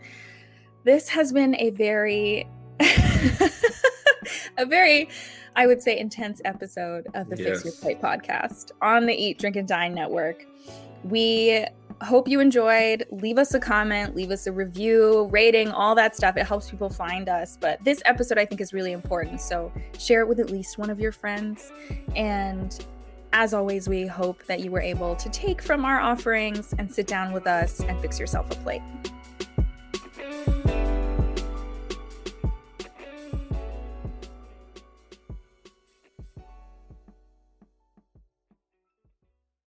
This 0.84 1.08
has 1.08 1.32
been 1.32 1.54
a 1.56 1.70
very, 1.70 2.48
a 4.58 4.66
very 4.66 5.08
I 5.56 5.66
would 5.66 5.82
say, 5.82 5.98
intense 5.98 6.42
episode 6.44 7.06
of 7.14 7.30
the 7.30 7.42
yes. 7.42 7.62
Fix 7.62 7.64
Your 7.64 7.74
Plate 7.74 8.02
podcast 8.02 8.72
on 8.82 9.06
the 9.06 9.14
Eat, 9.14 9.38
Drink, 9.38 9.56
and 9.56 9.66
Dine 9.66 9.94
network. 9.94 10.44
We 11.02 11.64
hope 12.02 12.28
you 12.28 12.40
enjoyed. 12.40 13.04
Leave 13.10 13.38
us 13.38 13.54
a 13.54 13.60
comment, 13.60 14.14
leave 14.14 14.30
us 14.30 14.46
a 14.46 14.52
review, 14.52 15.28
rating, 15.30 15.70
all 15.70 15.94
that 15.94 16.16
stuff. 16.16 16.36
It 16.36 16.46
helps 16.46 16.70
people 16.70 16.90
find 16.90 17.28
us. 17.28 17.56
But 17.60 17.82
this 17.84 18.02
episode, 18.04 18.38
I 18.38 18.44
think, 18.44 18.60
is 18.60 18.72
really 18.72 18.92
important. 18.92 19.40
So 19.40 19.72
share 19.98 20.20
it 20.20 20.28
with 20.28 20.40
at 20.40 20.50
least 20.50 20.78
one 20.78 20.90
of 20.90 21.00
your 21.00 21.12
friends. 21.12 21.72
And 22.14 22.78
as 23.32 23.54
always, 23.54 23.88
we 23.88 24.06
hope 24.06 24.44
that 24.46 24.60
you 24.60 24.70
were 24.70 24.80
able 24.80 25.16
to 25.16 25.28
take 25.30 25.60
from 25.60 25.84
our 25.84 26.00
offerings 26.00 26.74
and 26.78 26.92
sit 26.92 27.06
down 27.06 27.32
with 27.32 27.46
us 27.46 27.80
and 27.80 28.00
fix 28.00 28.18
yourself 28.18 28.50
a 28.50 28.54
plate. 28.56 28.82